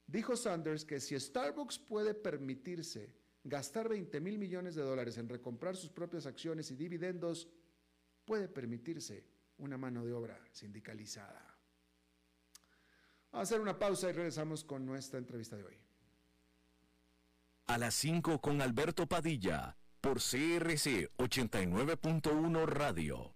[0.06, 3.14] Dijo Sanders que si Starbucks puede permitirse
[3.48, 7.48] gastar 20 mil millones de dólares en recomprar sus propias acciones y dividendos
[8.24, 9.24] puede permitirse
[9.58, 11.42] una mano de obra sindicalizada.
[13.30, 15.78] Vamos a hacer una pausa y regresamos con nuestra entrevista de hoy.
[17.66, 23.35] A las 5 con Alberto Padilla, por CRC 89.1 Radio.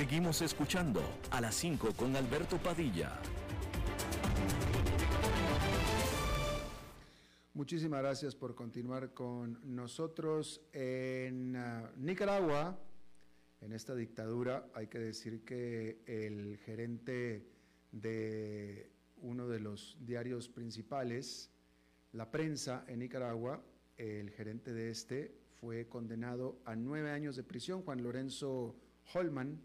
[0.00, 3.20] Seguimos escuchando a las 5 con Alberto Padilla.
[7.52, 12.78] Muchísimas gracias por continuar con nosotros en ah, Nicaragua.
[13.60, 17.46] En esta dictadura hay que decir que el gerente
[17.92, 21.50] de uno de los diarios principales,
[22.12, 23.62] La Prensa en Nicaragua,
[24.00, 25.30] el gerente de este
[25.60, 28.74] fue condenado a nueve años de prisión, Juan Lorenzo
[29.12, 29.60] Holman,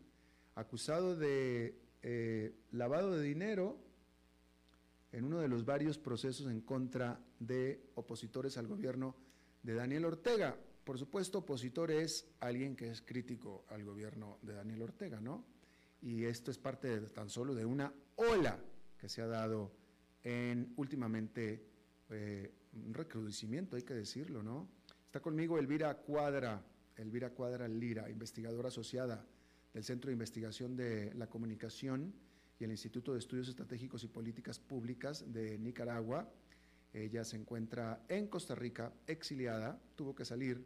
[0.56, 3.78] acusado de eh, lavado de dinero
[5.14, 9.16] en uno de los varios procesos en contra de opositores al gobierno
[9.64, 10.58] de Daniel Ortega.
[10.84, 15.46] Por supuesto, opositor es alguien que es crítico al gobierno de Daniel Ortega, ¿no?
[16.02, 18.60] Y esto es parte tan solo de una ola
[18.98, 19.72] que se ha dado
[20.24, 21.66] en últimamente
[22.10, 24.68] eh, un recrudecimiento, hay que decirlo, ¿no?
[25.06, 26.62] Está conmigo Elvira Cuadra,
[26.98, 29.26] Elvira Cuadra Lira, investigadora asociada
[29.74, 32.14] del Centro de Investigación de la Comunicación
[32.60, 36.32] y el Instituto de Estudios Estratégicos y Políticas Públicas de Nicaragua.
[36.94, 40.66] Ella se encuentra en Costa Rica, exiliada, tuvo que salir,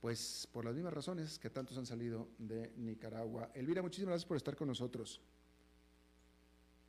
[0.00, 3.50] pues por las mismas razones que tantos han salido de Nicaragua.
[3.54, 5.22] Elvira, muchísimas gracias por estar con nosotros.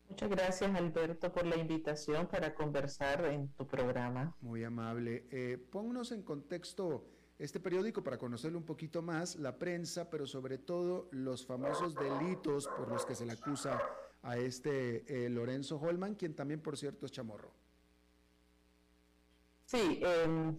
[0.10, 4.36] Muchas gracias, Alberto, por la invitación para conversar en tu programa.
[4.42, 5.28] Muy amable.
[5.32, 7.06] Eh, pónganos en contexto
[7.38, 12.68] este periódico para conocerlo un poquito más, la prensa, pero sobre todo los famosos delitos
[12.68, 13.82] por los que se le acusa
[14.22, 17.52] a este eh, Lorenzo Holman, quien también, por cierto, es chamorro.
[19.66, 20.58] Sí, em,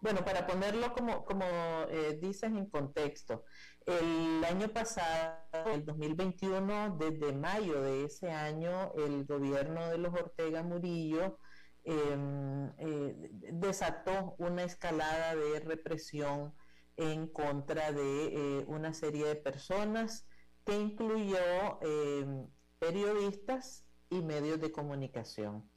[0.00, 1.44] bueno, para ponerlo como, como
[1.88, 3.44] eh, dices en contexto,
[3.86, 5.38] el año pasado,
[5.72, 11.38] el 2021, desde mayo de ese año, el gobierno de los Ortega Murillo
[11.84, 16.52] em, eh, desató una escalada de represión
[16.96, 20.26] en contra de una serie de personas
[20.64, 22.48] que incluyó em,
[22.80, 25.70] periodistas y medios de comunicación.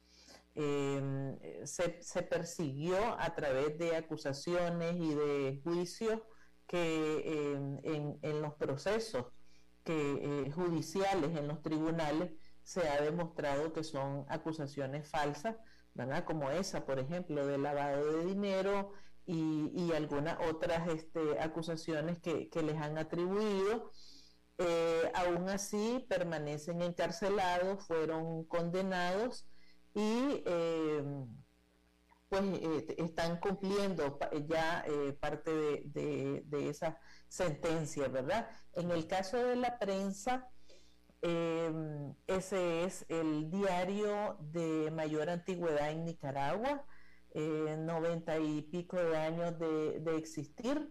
[0.54, 6.20] Em, se, persiguió a través de acusaciones y de juicios
[6.70, 9.26] que em, en, los procesos
[9.82, 12.30] que, eh, judiciales, en los tribunales,
[12.62, 15.56] se ha demostrado que son acusaciones falsas,
[15.94, 16.24] ¿verdad?
[16.24, 18.92] Como esa, por ejemplo, de lavado de dinero
[19.26, 23.90] y, algunas otras este, acusaciones que, que les han atribuido
[24.62, 29.48] eh, aún así permanecen encarcelados, fueron condenados
[29.94, 31.02] y eh,
[32.30, 34.18] pues eh, están cumpliendo
[34.48, 34.84] ya
[35.20, 35.50] parte
[35.84, 38.48] de, esa sentencia, ¿verdad?
[38.72, 40.48] En el caso de la prensa,
[41.20, 46.86] ese es el diario de mayor antigüedad en Nicaragua,
[47.34, 50.90] noventa y pico de años de, de existir.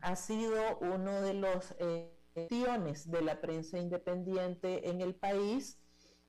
[0.00, 1.74] ha sido uno de los
[2.36, 5.80] de la prensa independiente en el país.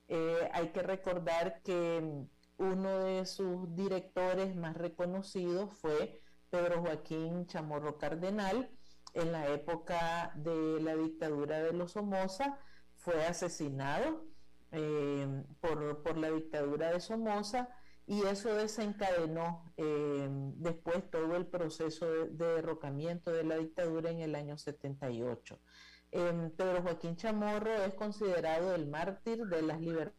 [0.08, 2.26] Eh, hay que recordar que
[2.58, 8.70] uno de sus directores más reconocidos fue Pedro Joaquín Chamorro Cardenal.
[9.14, 12.58] En la época de la dictadura de los Somoza
[12.96, 14.26] fue asesinado
[14.72, 17.68] eh, por, la dictadura de Somoza
[18.06, 24.20] y eso desencadenó eh, después todo el proceso de, de, derrocamiento de la dictadura en
[24.20, 25.58] el año 78.
[26.10, 30.14] Pedro Joaquín Chamorro es considerado el mártir de las libertades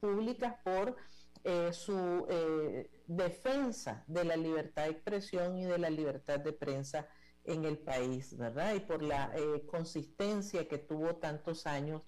[0.00, 0.96] públicas por
[1.44, 7.06] eh, su eh, defensa de la libertad de expresión y de la libertad de prensa
[7.44, 8.74] en el país, ¿verdad?
[8.74, 12.02] Y por la eh, consistencia que tuvo tantos años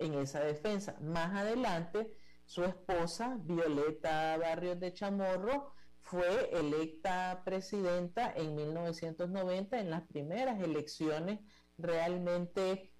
[0.00, 0.96] en esa defensa.
[1.00, 2.12] Más adelante,
[2.44, 11.38] su esposa, Violeta Barrios de Chamorro, fue electa presidenta en 1990 en las primeras elecciones
[11.78, 12.92] realmente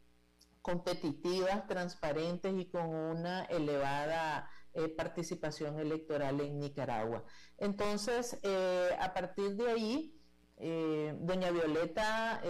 [0.62, 7.25] competitivas, transparentes y con una elevada eh, participación electoral en Nicaragua.
[7.59, 10.18] Entonces, eh, a partir de ahí,
[10.59, 12.41] eh, doña Violeta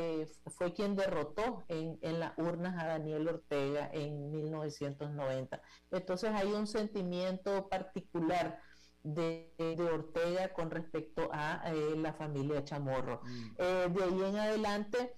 [0.46, 5.62] fue quien derrotó en, las urnas a Daniel Ortega en 1990.
[5.90, 8.60] Entonces hay un sentimiento particular
[9.02, 9.52] de,
[9.92, 13.22] Ortega con respecto a la familia Chamorro.
[13.24, 13.94] Mm.
[13.94, 15.14] de ahí en adelante,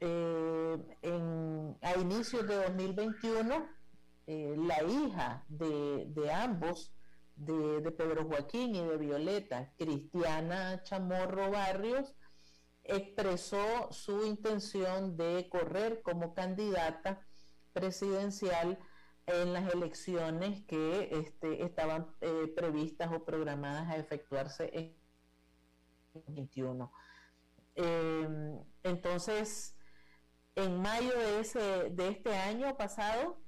[0.00, 0.78] eh,
[1.82, 3.66] a inicios de 2021,
[4.26, 6.92] eh, la hija de, ambos,
[7.36, 12.12] de, Pedro Joaquín y de Violeta, Cristiana Chamorro Barrios,
[12.82, 17.24] expresó su intención de correr como candidata
[17.72, 18.78] presidencial
[19.26, 24.96] en las elecciones que este, estaban eh, previstas o programadas a efectuarse en
[26.14, 26.92] 2021.
[28.82, 29.76] entonces,
[30.56, 33.45] En mayo de, ese, de este año pasado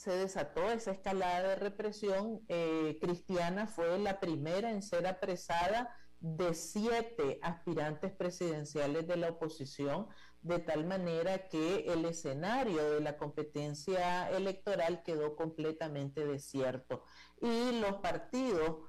[0.00, 2.40] se desató esa escalada de represión.
[2.48, 10.08] Eh, Cristiana fue la primera en ser apresada de siete aspirantes presidenciales de la oposición,
[10.40, 17.04] de tal manera que el escenario de la competencia electoral quedó completamente desierto.
[17.42, 18.88] Y los partidos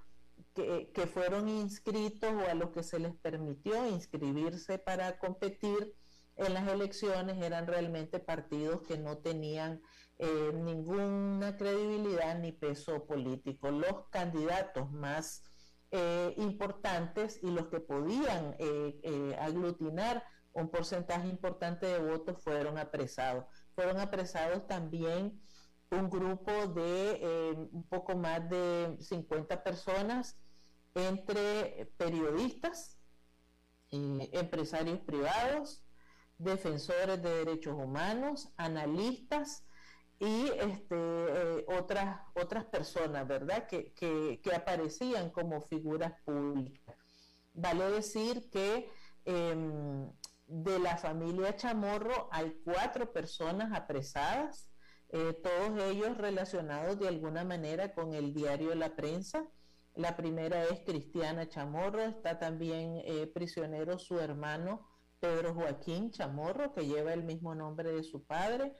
[0.53, 5.93] que, que fueron inscritos o a los que se les permitió inscribirse para competir
[6.37, 9.81] en las elecciones eran realmente partidos que no tenían
[10.23, 13.71] eh, ninguna credibilidad ni peso político.
[13.71, 15.43] Los candidatos más
[15.89, 23.45] eh, importantes y los que podían eh, aglutinar un porcentaje importante de votos fueron apresados.
[23.73, 25.41] Fueron apresados también
[25.89, 30.39] un grupo de un poco más de 50 personas
[30.93, 32.99] entre periodistas,
[33.89, 35.83] empresarios privados,
[36.37, 39.65] defensores de derechos humanos, analistas,
[40.21, 46.95] y este, eh, otras, otras personas, ¿verdad?, que, que, aparecían como figuras públicas.
[47.55, 48.87] Vale decir que
[49.25, 50.07] em,
[50.45, 54.69] de la familia Chamorro hay cuatro personas apresadas,
[55.09, 59.43] eh, todos ellos relacionados de alguna manera con el diario La Prensa.
[59.95, 64.87] La primera es Cristiana Chamorro, está también eh, prisionero su hermano
[65.19, 68.71] Pedro Joaquín Chamorro, que lleva el mismo nombre de su padre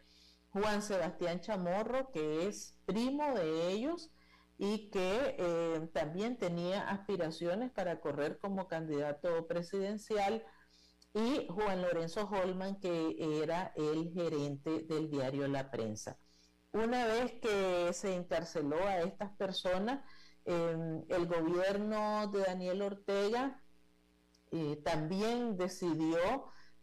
[0.54, 4.12] Juan Sebastián Chamorro, que es primo de ellos
[4.58, 10.44] y que eh, también tenía aspiraciones para correr como candidato presidencial,
[11.14, 16.18] y Juan Lorenzo Holman, que era el gerente del diario La Prensa.
[16.72, 20.00] Una vez que se encarceló a estas personas,
[20.46, 23.62] em, el gobierno de Daniel Ortega
[24.52, 26.18] eh, también decidió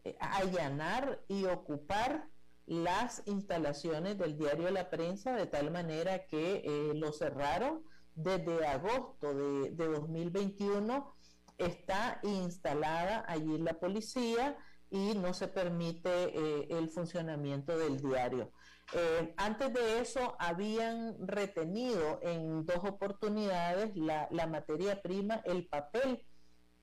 [0.05, 2.29] eh, allanar y ocupar
[2.69, 7.83] las instalaciones del diario La Prensa de tal manera que eh, lo cerraron
[8.15, 11.15] desde agosto de, 2021.
[11.57, 14.57] Está instalada allí la policía
[14.91, 18.53] y no se permite eh, el funcionamiento del diario.
[18.93, 26.23] Eh, antes de eso habían retenido en dos oportunidades la, materia prima, el papel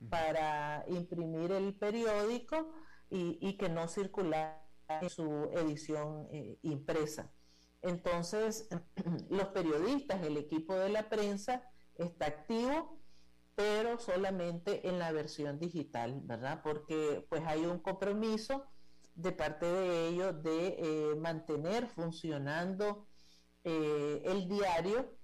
[0.10, 2.74] para imprimir el periódico
[3.10, 7.32] y, y que no circulara en su edición eh, impresa.
[7.82, 8.68] Entonces,
[9.30, 11.64] los periodistas, el equipo de la prensa
[11.96, 13.00] está activo,
[13.56, 16.62] pero solamente en la versión digital, ¿verdad?
[16.64, 18.66] Porque pues hay un compromiso
[19.16, 23.08] de parte de ellos de eh, mantener funcionando
[23.64, 25.18] eh, el diario,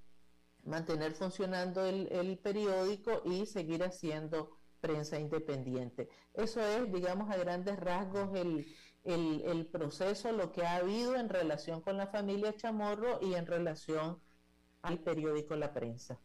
[0.63, 6.09] mantener funcionando el, el periódico y seguir haciendo prensa independiente.
[6.33, 8.65] Eso es, digamos, a grandes rasgos el,
[9.03, 14.19] el, proceso, lo que ha habido en relación con la familia Chamorro y en relación
[14.81, 16.19] al periódico La Prensa.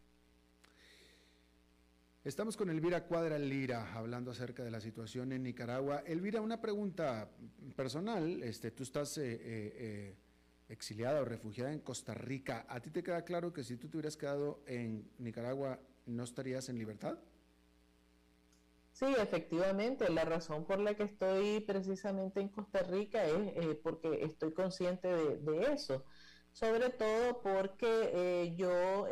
[2.23, 6.03] Estamos con Elvira Cuadra Lira hablando acerca de la situación en Nicaragua.
[6.05, 7.29] Elvira, una pregunta
[7.75, 8.43] personal.
[8.43, 10.15] Este, tú estás eh, eh, eh,
[10.67, 12.65] exiliada o refugiada en Costa Rica.
[12.67, 16.67] ¿A ti te queda claro que si tú te hubieras quedado en Nicaragua no estarías
[16.67, 17.17] en libertad?
[18.97, 24.23] Sí, efectivamente, la razón por la que estoy precisamente en Costa Rica es eh, porque
[24.23, 26.03] estoy consciente de, eso,
[26.51, 29.05] sobre todo porque eh, yo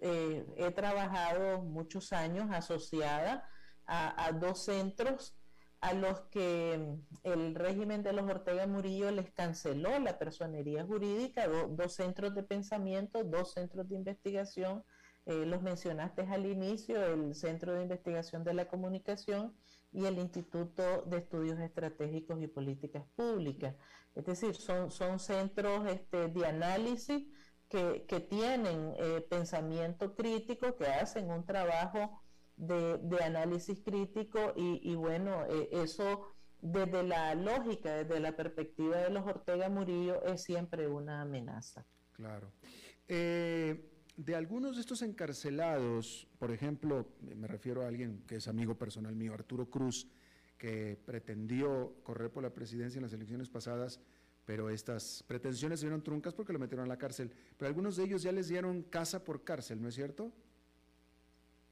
[0.00, 3.48] eh, he trabajado muchos años asociada
[3.84, 5.34] a, dos centros
[5.80, 11.48] a los que mm, el régimen de los Ortega Murillo les canceló la personería jurídica,
[11.48, 14.84] dos centros de pensamiento, dos centros de investigación
[15.24, 19.54] eh, los mencionaste al inicio, el Centro de Investigación de la Comunicación
[19.92, 23.76] y el Instituto de Estudios Estratégicos y Políticas Públicas.
[24.16, 27.24] Es decir, son, son centros este, de análisis
[27.68, 32.20] que, tienen eh, pensamiento crítico, que hacen un trabajo
[32.56, 39.26] de, análisis crítico y, bueno, eh, eso desde la lógica, desde la perspectiva de los
[39.26, 41.86] Ortega Murillo, es siempre una amenaza.
[42.12, 42.52] Claro
[44.16, 49.14] de algunos de estos encarcelados, por ejemplo, me refiero a alguien que es amigo personal
[49.16, 50.08] mío, Arturo Cruz,
[50.58, 54.00] que pretendió correr por la presidencia en las elecciones pasadas,
[54.44, 57.32] pero estas pretensiones se vieron truncas porque lo metieron a la cárcel.
[57.56, 60.32] Pero algunos de ellos ya les dieron casa por cárcel, ¿no es cierto?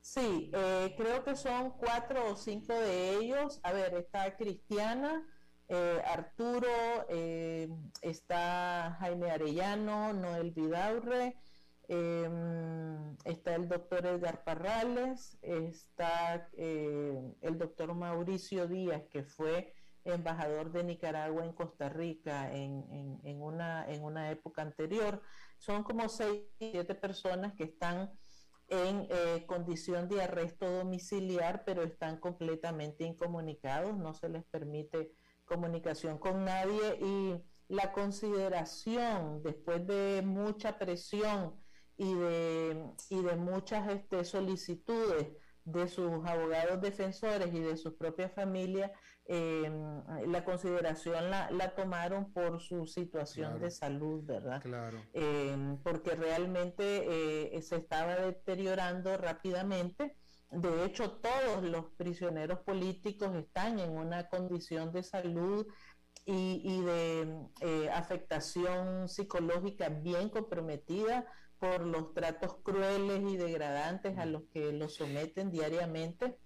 [0.01, 3.61] Sí, eh, creo que son cuatro o cinco de ellos.
[3.63, 5.27] A ver, está Cristiana,
[5.69, 6.69] eh, Arturo,
[7.11, 7.69] eh,
[8.01, 11.37] está Jaime Arellano, Noel Vidaurre,
[11.93, 19.75] Em, está el doctor Edgar Parrales, está eh, el doctor Mauricio Díaz, que fue
[20.05, 25.21] embajador de Nicaragua en Costa Rica en, en, una, en una época anterior.
[25.59, 28.13] Son como seis, siete personas que están
[28.69, 35.13] en eh, condición de arresto domiciliar, pero están completamente incomunicados, no se les permite
[35.45, 41.60] comunicación con nadie y la consideración después de mucha presión
[42.01, 45.27] y de, y de muchas este, solicitudes
[45.65, 48.91] de sus abogados defensores y de sus propias familias,
[49.27, 54.63] em, la consideración la, la, tomaron por su situación de salud, ¿verdad?
[54.63, 54.99] Claro.
[55.13, 56.85] Em, porque realmente
[57.55, 60.17] eh, se estaba deteriorando rápidamente.
[60.51, 65.67] De hecho, todos los prisioneros políticos están en una condición de salud
[66.25, 71.27] y, y de eh, afectación psicológica bien comprometida
[71.61, 76.39] por los tratos crueles y degradantes a los que los someten diariamente.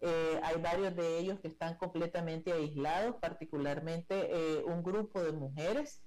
[0.00, 6.02] Eh, hay varios de ellos que están completamente aislados, particularmente eh, un grupo de mujeres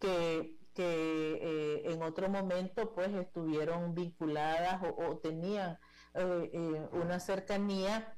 [0.00, 5.78] que, que eh, en otro momento pues estuvieron vinculadas o, tenían
[6.92, 8.16] una cercanía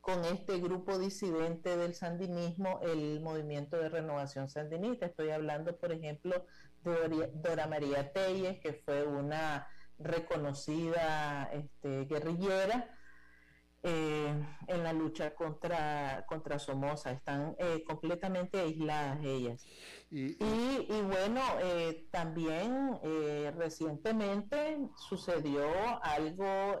[0.00, 5.06] con este grupo disidente del sandinismo, el movimiento de renovación sandinista.
[5.06, 6.44] Estoy hablando, por ejemplo,
[6.84, 9.66] Dora María Telles, que fue una
[9.98, 12.90] reconocida este, guerrillera
[13.86, 14.34] eh,
[14.66, 17.10] en la lucha contra, contra Somoza.
[17.10, 19.66] Están eh, completamente aisladas ellas.
[20.10, 22.98] Y, bueno, eh, también
[23.56, 25.66] recientemente sucedió
[26.02, 26.80] algo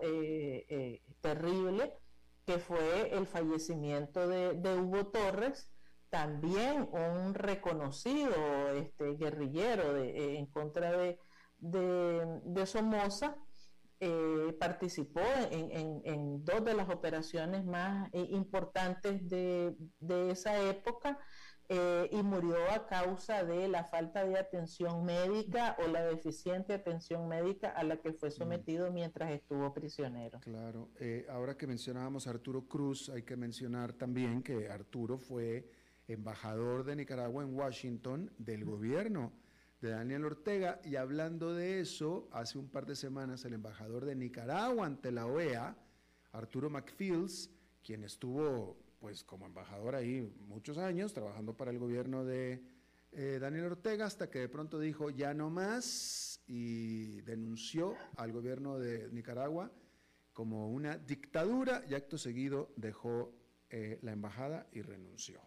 [1.20, 1.92] terrible,
[2.46, 5.73] que fue el fallecimiento de, de Hugo Torres,
[6.14, 11.18] también un reconocido este, guerrillero eh, en contra de,
[11.58, 13.36] de, Somoza,
[13.98, 19.74] eh, participó en, dos de las operaciones más eh, importantes de,
[20.30, 21.18] esa época
[21.68, 27.70] y murió a causa de la falta de atención médica o la deficiente atención médica
[27.70, 30.38] a la que fue sometido mientras estuvo prisionero.
[30.40, 30.90] Claro,
[31.30, 35.73] ahora que mencionábamos a Arturo Cruz, hay que mencionar también que Arturo fue
[36.08, 39.32] embajador de Nicaragua en Washington del gobierno
[39.80, 40.80] de Daniel Ortega.
[40.84, 45.26] Y hablando de eso, hace un par de semanas el embajador de Nicaragua ante la
[45.26, 45.76] OEA,
[46.32, 47.50] Arturo McFields,
[47.82, 52.62] quien estuvo pues como embajador ahí muchos años, trabajando para el gobierno de
[53.12, 58.78] eh, Daniel Ortega, hasta que de pronto dijo ya no más y denunció al gobierno
[58.78, 59.70] de Nicaragua
[60.32, 63.32] como una dictadura y acto seguido dejó
[63.70, 65.40] eh, la embajada y renunció.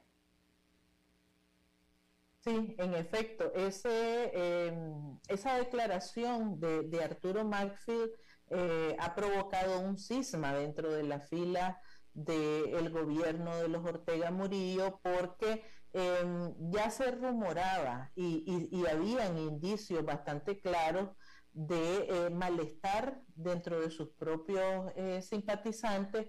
[2.47, 8.09] Sí, en efecto, ese, em, esa declaración de, Arturo Markfield
[8.51, 11.77] eh, ha provocado un cisma dentro de la fila
[12.13, 20.05] del gobierno de los Ortega Murillo porque em, ya se rumoraba y, y, habían indicios
[20.05, 21.09] bastante claros
[21.51, 26.27] de eh, malestar dentro de sus propios eh, simpatizantes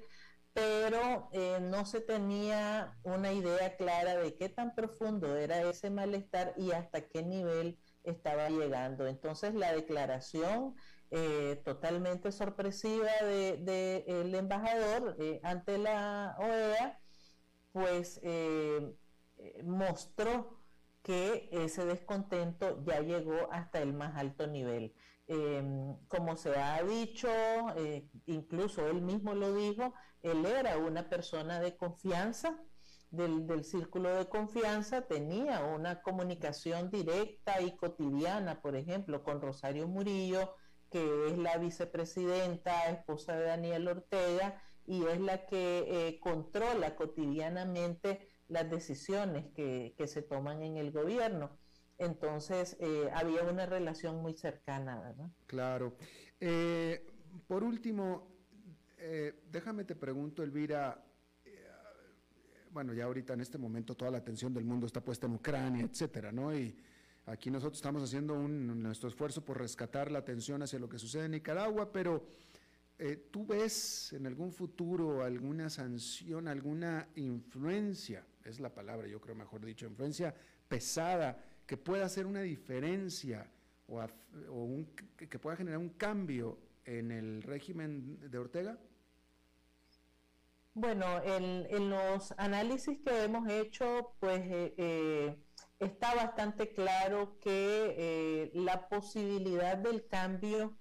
[0.58, 6.52] pero eh, no se tenía una idea clara de qué tan profundo era ese malestar
[6.56, 9.06] y hasta qué nivel estaba llegando.
[9.06, 10.74] Entonces la declaración
[11.12, 16.98] eh, totalmente sorpresiva del de, el embajador eh, ante la OEA,
[17.70, 18.20] pues
[19.62, 20.58] mostró
[21.04, 24.92] que ese descontento ya llegó hasta el más alto nivel.
[25.28, 27.28] Em, como se ha dicho,
[28.26, 32.58] incluso él mismo lo dijo, él era una persona de confianza,
[33.10, 40.54] del, círculo de confianza, tenía una comunicación directa y cotidiana, por ejemplo, con Rosario Murillo,
[40.90, 48.26] que es la vicepresidenta, esposa de Daniel Ortega, y es la que eh, controla cotidianamente
[48.48, 51.58] las decisiones que, se toman en el gobierno.
[51.98, 55.30] Entonces, eh, había una relación muy cercana, ¿verdad?
[55.46, 55.96] Claro.
[56.40, 57.04] Eh,
[57.46, 58.37] por último,
[58.98, 61.04] eh, déjame te pregunto, Elvira,
[61.44, 61.66] eh,
[62.70, 65.84] bueno, ya ahorita en este momento toda la atención del mundo está puesta en Ucrania,
[65.84, 66.54] etcétera, ¿no?
[66.54, 66.76] Y
[67.26, 71.26] aquí nosotros estamos haciendo un, nuestro esfuerzo por rescatar la atención hacia lo que sucede
[71.26, 72.26] en Nicaragua, pero
[72.98, 79.36] eh, ¿tú ves en algún futuro alguna sanción, alguna influencia, es la palabra, yo creo
[79.36, 80.34] mejor dicho, influencia
[80.66, 83.48] pesada que pueda hacer una diferencia
[83.86, 84.04] o,
[85.16, 88.78] que pueda generar un cambio en el régimen de Ortega?
[90.80, 95.36] Bueno, en, los análisis que hemos hecho, pues eh, eh,
[95.80, 100.78] está bastante claro que eh, la posibilidad del cambio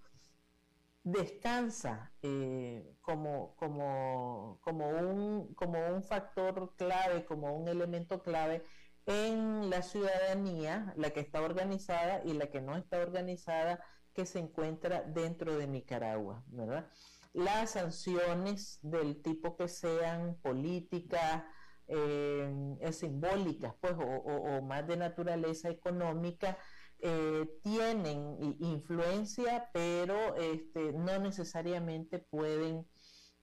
[1.04, 8.64] descansa eh, como, como, un, como un factor clave, como un elemento clave
[9.08, 13.84] en la ciudadanía, la que está organizada y la que no está organizada,
[14.14, 16.88] que se encuentra dentro de Nicaragua, ¿verdad?
[17.38, 21.44] Las sanciones del tipo que sean políticas,
[21.88, 22.52] eh,
[22.92, 26.58] simbólicas, pues, o, más de naturaleza económica,
[26.98, 32.88] eh, tienen influencia, pero este, no necesariamente pueden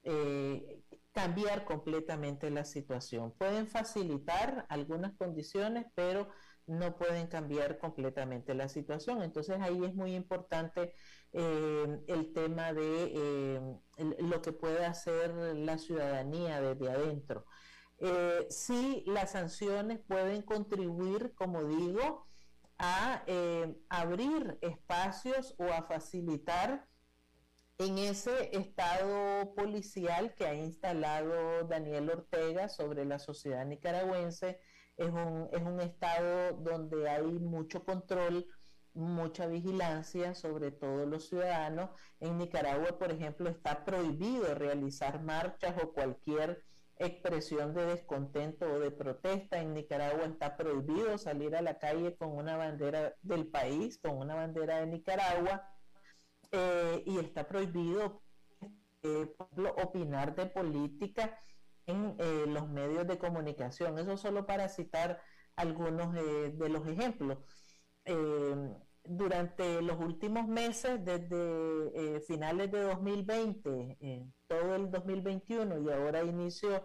[0.03, 0.83] eh,
[1.13, 3.33] cambiar completamente la situación.
[3.39, 6.29] Pueden facilitar algunas condiciones, pero
[6.67, 9.23] no pueden cambiar completamente la situación.
[9.23, 10.95] Entonces ahí es muy importante
[11.35, 13.77] el tema de
[14.21, 17.47] lo que puede hacer la ciudadanía desde adentro.
[17.99, 22.27] Eh, sí, las sanciones pueden contribuir, como digo,
[22.79, 26.87] a eh, abrir espacios o a facilitar
[27.79, 34.61] en ese estado policial que ha instalado Daniel Ortega sobre la sociedad nicaragüense.
[34.97, 38.47] Es un, es un estado donde hay mucho control,
[38.95, 41.91] mucha vigilancia sobre todos los ciudadanos.
[42.21, 46.63] En Nicaragua, por ejemplo, está prohibido realizar marchas o cualquier
[46.97, 49.61] expresión de descontento o de protesta.
[49.61, 54.35] En Nicaragua está prohibido salir a la calle con una bandera del país, con una
[54.35, 55.69] bandera de Nicaragua,
[56.53, 58.23] eh, y está prohibido
[59.03, 59.35] eh,
[59.83, 61.37] opinar de política
[61.87, 63.99] en eh, los medios de comunicación.
[63.99, 65.21] Eso solo para citar
[65.57, 67.39] algunos de los ejemplos.
[69.05, 76.85] Durante los últimos meses, desde finales de 2020, todo el 2021 y ahora inicio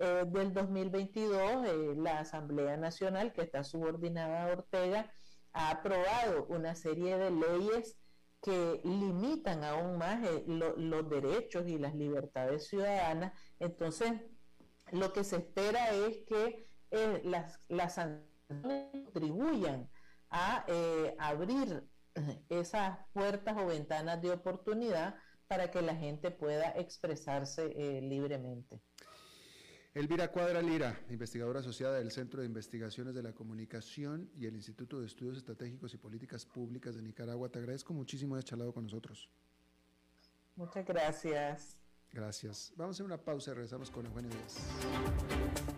[0.00, 5.12] eh, del 2022, eh, la Asamblea Nacional, que está subordinada a Ortega,
[5.52, 7.98] ha aprobado una serie de leyes
[8.40, 13.32] que limitan aún más eh, los derechos y las libertades ciudadanas.
[13.58, 14.12] Entonces,
[14.92, 16.68] lo que se espera es que
[17.24, 19.90] las, las sanciones contribuyan
[20.30, 20.64] a
[21.18, 21.82] abrir
[22.48, 25.16] esas puertas o ventanas de oportunidad
[25.46, 28.82] para que la gente pueda expresarse eh, libremente.
[29.94, 35.00] Elvira Cuadra Lira, investigadora asociada del Centro de Investigaciones de la Comunicación y el Instituto
[35.00, 39.28] de Estudios Estratégicos y Políticas Públicas de Nicaragua, te agradezco muchísimo haber charlado con nosotros.
[40.54, 41.78] Muchas gracias.
[42.12, 42.72] Gracias.
[42.76, 45.77] Vamos a hacer una pausa y regresamos con Eugenio Díaz.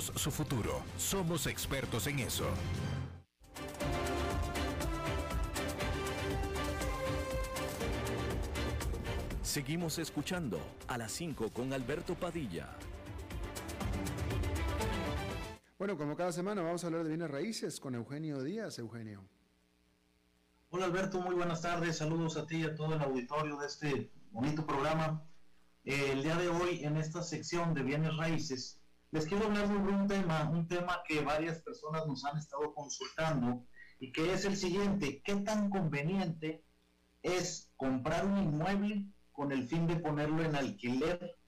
[0.00, 0.82] su futuro.
[0.96, 2.46] Somos expertos en eso.
[9.42, 10.58] Seguimos escuchando
[10.88, 12.70] a las 5 con Alberto Padilla.
[15.78, 18.78] Bueno, como cada semana vamos a hablar de bienes raíces con Eugenio Díaz.
[18.78, 19.22] Eugenio.
[20.70, 21.98] Hola Alberto, muy buenas tardes.
[21.98, 25.22] Saludos a ti y a todo el auditorio de este bonito programa.
[25.84, 28.80] el día de hoy en esta sección de bienes raíces
[29.14, 33.64] les quiero hablar sobre un tema, un tema que varias personas nos han estado consultando
[34.00, 36.64] y que es el siguiente, ¿qué tan conveniente
[37.22, 41.38] es comprar un inmueble con el fin de ponerlo en alquiler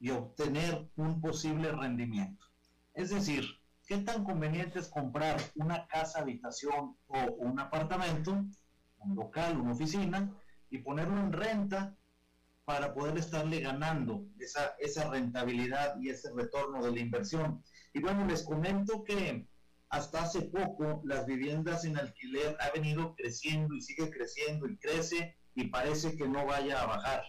[0.00, 2.44] y obtener un posible rendimiento?
[2.92, 3.44] Es decir,
[3.86, 8.32] ¿qué tan conveniente es comprar una casa, habitación o un apartamento,
[8.98, 10.28] un local, una oficina,
[10.70, 11.96] y ponerlo en renta
[12.64, 17.62] para poder estarle ganando esa, esa rentabilidad y ese retorno de la inversión.
[17.92, 19.46] Y bueno, les comento que
[19.88, 25.36] hasta hace poco las viviendas en alquiler ha venido creciendo y sigue creciendo y crece
[25.54, 27.24] y parece que no vaya a bajar.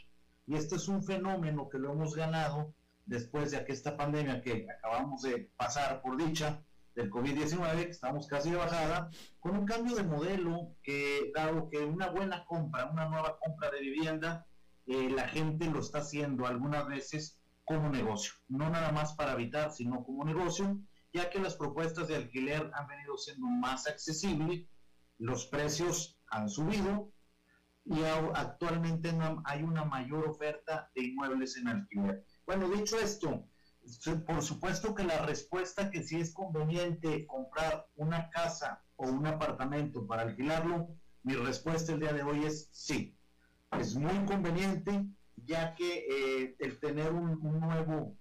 [0.46, 2.74] Y este es un fenómeno que lo hemos ganado
[3.06, 6.64] después de esta pandemia que acabamos de pasar por dicha
[6.96, 9.10] del COVID-19, que estamos casi de bajada,
[9.40, 13.82] con un cambio de modelo que dado que una buena compra, una nueva compra de
[13.82, 14.46] vivienda,
[14.86, 20.04] la gente lo está haciendo algunas veces como negocio, no nada más para habitar, sino
[20.04, 20.80] como negocio,
[21.14, 24.66] ya que las propuestas de alquiler han venido siendo más accesibles,
[25.18, 27.12] los precios han subido
[27.86, 28.02] y
[28.34, 29.14] actualmente
[29.46, 32.24] hay una mayor oferta de inmuebles en alquiler.
[32.46, 33.46] Bueno, dicho esto,
[34.26, 40.08] por supuesto que la respuesta que si es conveniente comprar una casa o un apartamento
[40.08, 40.88] para alquilarlo,
[41.24, 43.16] mi respuesta el día de hoy es sí.
[43.80, 45.06] Es muy conveniente
[45.36, 48.16] ya que eh, el tener un nuevo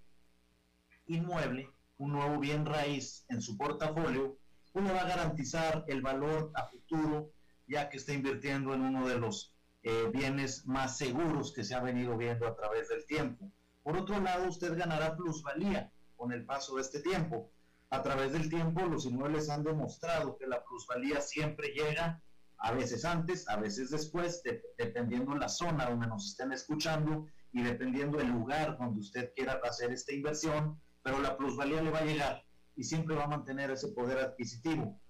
[1.07, 1.71] inmueble
[2.03, 4.37] un nuevo bien raíz en su portafolio,
[4.75, 7.31] uno va a garantizar el valor a futuro,
[7.69, 11.81] ya que está invirtiendo en uno de los eh, bienes más seguros que se ha
[11.81, 13.53] venido viendo a través del tiempo.
[13.85, 17.51] Por otro lado, usted ganará plusvalía con el paso de este tiempo.
[17.91, 22.21] A través del tiempo, los inmuebles han demostrado que la plusvalía siempre llega,
[22.65, 24.41] a veces antes, a veces después,
[24.79, 29.91] dependiendo la zona donde nos estén escuchando y dependiendo el lugar donde usted quiera hacer
[29.91, 32.45] esta inversión, pero la plusvalía le va a llegar
[32.77, 35.01] y siempre va a mantener ese poder adquisitivo.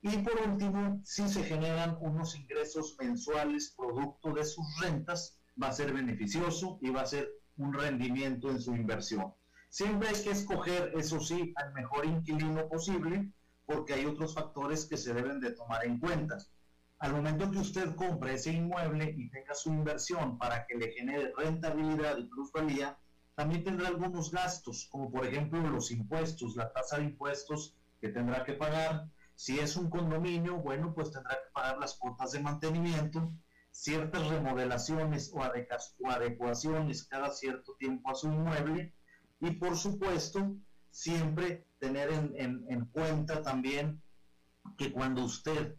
[0.00, 5.72] Y por último, si se generan unos ingresos mensuales producto de sus rentas, va a
[5.72, 9.34] ser beneficioso y va a ser un rendimiento en su inversión.
[9.68, 13.30] Siempre hay que escoger, eso sí, al mejor inquilino posible,
[13.66, 16.38] porque hay otros factores que se deben de tomar en cuenta.
[16.98, 21.32] Al momento que usted compre ese inmueble y tenga su inversión para que le genere
[21.36, 22.98] rentabilidad y plusvalía,
[23.34, 28.44] también tendrá algunos gastos, como por ejemplo los impuestos, la tasa de impuestos que tendrá
[28.44, 29.10] que pagar.
[29.34, 33.30] Si es un condominio, bueno, pues tendrá que pagar las cuotas de mantenimiento,
[33.70, 35.42] ciertas remodelaciones o,
[36.10, 38.94] adecuaciones cada cierto tiempo a su inmueble
[39.40, 40.56] y por supuesto
[40.90, 44.00] siempre tener en, en cuenta también
[44.78, 45.76] que cuando usted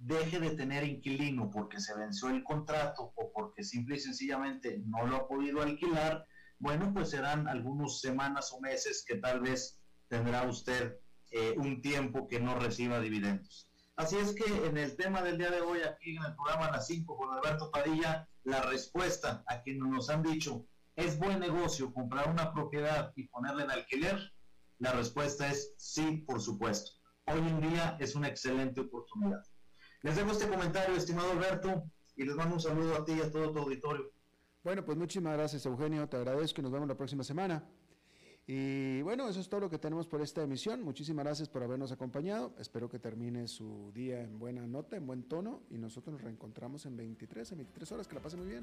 [0.00, 5.06] deje de tener inquilino porque se venció el contrato o porque simple y sencillamente no
[5.06, 6.26] lo ha podido alquilar,
[6.58, 9.78] bueno, pues serán algunas semanas o meses que tal vez
[10.08, 10.96] tendrá usted
[11.30, 13.70] eh, un tiempo que no reciba dividendos.
[13.96, 16.86] Así es que en el tema del día de hoy, aquí en el programa Las
[16.86, 22.30] 5 con Alberto Padilla, la respuesta a quienes nos han dicho, ¿es buen negocio comprar
[22.30, 24.32] una propiedad y ponerla en alquiler?
[24.78, 26.92] La respuesta es sí, por supuesto.
[27.26, 29.42] Hoy en día es una excelente oportunidad.
[30.02, 31.84] Les dejo este comentario, estimado Alberto,
[32.16, 34.10] y les mando un saludo a ti y a todo tu auditorio.
[34.62, 37.64] Bueno, pues muchísimas gracias Eugenio, te agradezco y nos vemos la próxima semana.
[38.46, 40.82] Y bueno, eso es todo lo que tenemos por esta emisión.
[40.82, 42.52] Muchísimas gracias por habernos acompañado.
[42.58, 45.62] Espero que termine su día en buena nota, en buen tono.
[45.70, 48.08] Y nosotros nos reencontramos en 23, en 23 horas.
[48.08, 48.62] Que la pase muy bien.